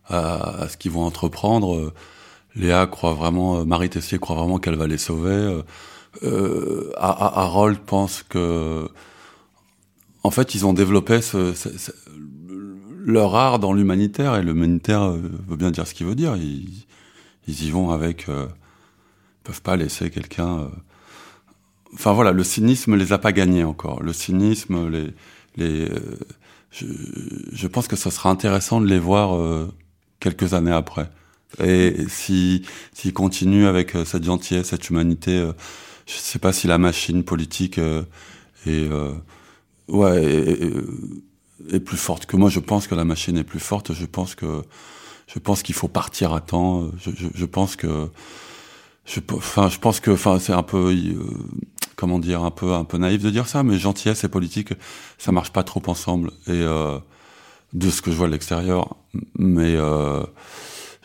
à, 0.09 0.67
ce 0.69 0.77
qu'ils 0.77 0.91
vont 0.91 1.03
entreprendre. 1.03 1.93
Léa 2.55 2.87
croit 2.87 3.13
vraiment, 3.13 3.65
Marie 3.65 3.89
Tessier 3.89 4.19
croit 4.19 4.35
vraiment 4.35 4.59
qu'elle 4.59 4.75
va 4.75 4.87
les 4.87 4.97
sauver. 4.97 5.61
Euh, 6.23 6.91
Harold 6.97 7.79
pense 7.79 8.23
que, 8.23 8.89
en 10.23 10.31
fait, 10.31 10.55
ils 10.55 10.65
ont 10.65 10.73
développé 10.73 11.19
leur 13.05 13.35
art 13.35 13.59
dans 13.59 13.73
l'humanitaire 13.73 14.35
et 14.35 14.43
l'humanitaire 14.43 15.03
euh, 15.03 15.21
veut 15.47 15.55
bien 15.55 15.71
dire 15.71 15.87
ce 15.87 15.93
qu'il 15.93 16.07
veut 16.07 16.15
dire. 16.15 16.35
Ils, 16.35 16.85
y 17.47 17.71
vont 17.71 17.91
avec, 17.91 18.27
euh, 18.27 18.47
ils 18.47 19.43
peuvent 19.43 19.61
pas 19.61 19.75
laisser 19.75 20.09
quelqu'un. 20.09 20.69
Euh, 21.97 21.99
enfin 21.99 22.13
voilà, 22.13 22.31
le 22.31 22.43
cynisme 22.43 22.95
les 22.95 23.13
a 23.13 23.17
pas 23.17 23.31
gagnés 23.31 23.63
encore. 23.63 24.01
Le 24.03 24.13
cynisme, 24.13 24.89
les, 24.89 25.13
les, 25.57 25.89
je, 26.71 26.85
je, 27.51 27.67
pense 27.67 27.87
que 27.87 27.95
ce 27.95 28.09
sera 28.09 28.29
intéressant 28.29 28.81
de 28.81 28.87
les 28.87 28.99
voir 28.99 29.67
quelques 30.19 30.53
années 30.53 30.71
après. 30.71 31.09
Et 31.63 31.95
si 32.09 32.63
s'il 32.93 33.13
continue 33.13 33.67
avec 33.67 33.95
euh, 33.95 34.05
cette 34.05 34.23
gentillesse, 34.23 34.67
cette 34.67 34.89
humanité, 34.89 35.31
euh, 35.31 35.53
je 36.05 36.13
sais 36.13 36.39
pas 36.39 36.53
si 36.53 36.67
la 36.67 36.77
machine 36.77 37.23
politique 37.23 37.77
euh, 37.79 38.03
est 38.65 38.89
ouais 39.87 40.23
est, 40.23 41.75
est, 41.75 41.79
plus 41.79 41.97
forte 41.97 42.25
que 42.25 42.35
moi. 42.37 42.49
Je 42.49 42.59
pense 42.59 42.87
que 42.87 42.95
la 42.95 43.05
machine 43.05 43.37
est 43.37 43.43
plus 43.43 43.59
forte. 43.59 43.93
Je 43.93 44.05
pense 44.05 44.35
que 44.35 44.63
je 45.27 45.39
pense 45.39 45.63
qu'il 45.63 45.75
faut 45.75 45.87
partir 45.87 46.33
à 46.33 46.41
temps. 46.41 46.89
Je, 46.99 47.11
je, 47.15 47.27
je 47.33 47.45
pense 47.45 47.75
que, 47.75 48.09
je, 49.07 49.19
enfin, 49.33 49.69
je 49.69 49.79
pense 49.79 49.99
que, 49.99 50.11
enfin, 50.11 50.37
c'est 50.37 50.53
un 50.53 50.63
peu, 50.63 50.91
euh, 50.91 51.15
comment 51.95 52.19
dire, 52.19 52.43
un 52.43 52.51
peu, 52.51 52.73
un 52.73 52.83
peu 52.83 52.97
naïf 52.97 53.23
de 53.23 53.29
dire 53.29 53.47
ça, 53.47 53.63
mais 53.63 53.77
gentillesse 53.77 54.23
et 54.23 54.27
politique, 54.27 54.73
ça 55.17 55.31
marche 55.31 55.51
pas 55.51 55.63
trop 55.63 55.81
ensemble. 55.87 56.31
Et 56.47 56.51
euh, 56.51 56.99
de 57.73 57.89
ce 57.89 58.01
que 58.01 58.11
je 58.11 58.17
vois 58.17 58.27
de 58.27 58.33
l'extérieur, 58.33 58.95
mais 59.37 59.75
euh, 59.75 60.23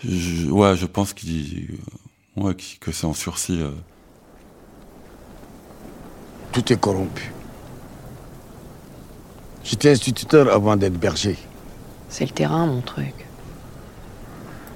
je, 0.04 0.48
ouais, 0.50 0.76
je 0.76 0.86
pense 0.86 1.12
qu'il, 1.12 1.78
ouais, 2.36 2.54
que 2.80 2.92
c'est 2.92 3.06
en 3.06 3.14
sursis. 3.14 3.60
Euh. 3.60 3.70
Tout 6.52 6.72
est 6.72 6.80
corrompu. 6.80 7.32
J'étais 9.64 9.90
instituteur 9.90 10.52
avant 10.52 10.76
d'être 10.76 10.98
berger. 10.98 11.38
C'est 12.08 12.24
le 12.24 12.32
terrain, 12.32 12.66
mon 12.66 12.80
truc. 12.80 13.14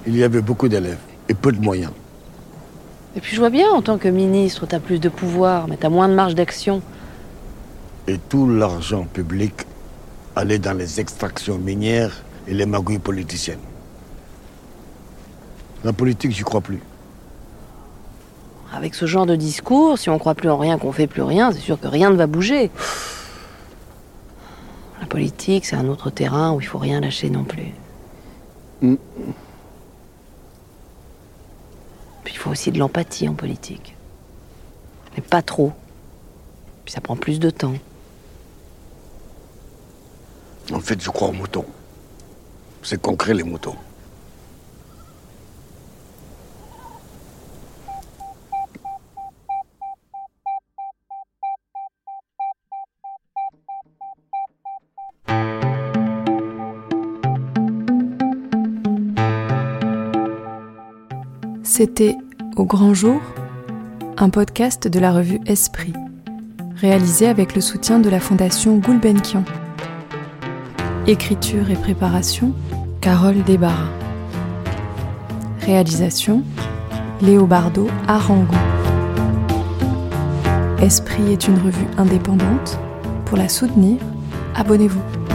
Il 0.07 0.15
y 0.15 0.23
avait 0.23 0.41
beaucoup 0.41 0.69
d'élèves 0.69 0.99
et 1.27 1.33
peu 1.33 1.51
de 1.51 1.59
moyens. 1.59 1.91
Et 3.17 3.19
puis 3.19 3.35
je 3.35 3.39
vois 3.41 3.49
bien, 3.49 3.71
en 3.71 3.81
tant 3.81 3.97
que 3.97 4.07
ministre, 4.07 4.67
t'as 4.67 4.79
plus 4.79 4.99
de 4.99 5.09
pouvoir, 5.09 5.67
mais 5.67 5.75
t'as 5.75 5.89
moins 5.89 6.07
de 6.07 6.13
marge 6.13 6.35
d'action. 6.35 6.83
Et 8.07 8.19
tout 8.19 8.47
l'argent 8.47 9.05
public 9.11 9.53
allait 10.35 10.59
dans 10.59 10.77
les 10.77 10.99
extractions 10.99 11.57
minières 11.57 12.23
et 12.47 12.53
les 12.53 12.67
magouilles 12.67 12.99
politiciennes. 12.99 13.57
La 15.83 15.93
politique, 15.93 16.31
j'y 16.31 16.43
crois 16.43 16.61
plus. 16.61 16.79
Avec 18.71 18.93
ce 18.93 19.07
genre 19.07 19.25
de 19.25 19.35
discours, 19.35 19.97
si 19.97 20.11
on 20.11 20.19
croit 20.19 20.35
plus 20.35 20.51
en 20.51 20.57
rien, 20.59 20.77
qu'on 20.77 20.91
fait 20.91 21.07
plus 21.07 21.23
rien, 21.23 21.51
c'est 21.51 21.59
sûr 21.59 21.79
que 21.79 21.87
rien 21.87 22.11
ne 22.11 22.17
va 22.17 22.27
bouger. 22.27 22.69
La 25.01 25.07
politique, 25.07 25.65
c'est 25.65 25.75
un 25.75 25.87
autre 25.87 26.11
terrain 26.11 26.53
où 26.53 26.61
il 26.61 26.67
faut 26.67 26.77
rien 26.77 27.01
lâcher 27.01 27.31
non 27.31 27.45
plus. 27.45 27.73
Mm. 28.83 28.95
Il 32.29 32.37
faut 32.37 32.51
aussi 32.51 32.71
de 32.71 32.79
l'empathie 32.79 33.27
en 33.27 33.33
politique. 33.33 33.95
Mais 35.15 35.21
pas 35.21 35.41
trop. 35.41 35.73
Puis 36.85 36.93
ça 36.93 37.01
prend 37.01 37.15
plus 37.15 37.39
de 37.39 37.49
temps. 37.49 37.75
En 40.71 40.79
fait, 40.79 41.01
je 41.01 41.09
crois 41.09 41.29
aux 41.29 41.33
moutons. 41.33 41.65
C'est 42.83 43.01
concret, 43.01 43.33
les 43.33 43.43
moutons. 43.43 43.75
C'était 61.77 62.17
Au 62.55 62.65
grand 62.65 62.95
jour, 62.95 63.21
un 64.17 64.31
podcast 64.31 64.87
de 64.87 64.99
la 64.99 65.11
revue 65.11 65.39
Esprit, 65.45 65.93
réalisé 66.75 67.27
avec 67.27 67.53
le 67.53 67.61
soutien 67.61 67.99
de 67.99 68.09
la 68.09 68.19
fondation 68.19 68.77
Gulbenkian. 68.77 69.43
Écriture 71.05 71.69
et 71.69 71.75
préparation, 71.75 72.53
Carole 72.99 73.43
Desbarras. 73.43 73.91
Réalisation, 75.67 76.41
Léobardo 77.21 77.87
Arango. 78.07 78.55
Esprit 80.81 81.31
est 81.31 81.47
une 81.47 81.59
revue 81.59 81.85
indépendante. 81.99 82.79
Pour 83.25 83.37
la 83.37 83.49
soutenir, 83.49 83.99
abonnez-vous. 84.55 85.26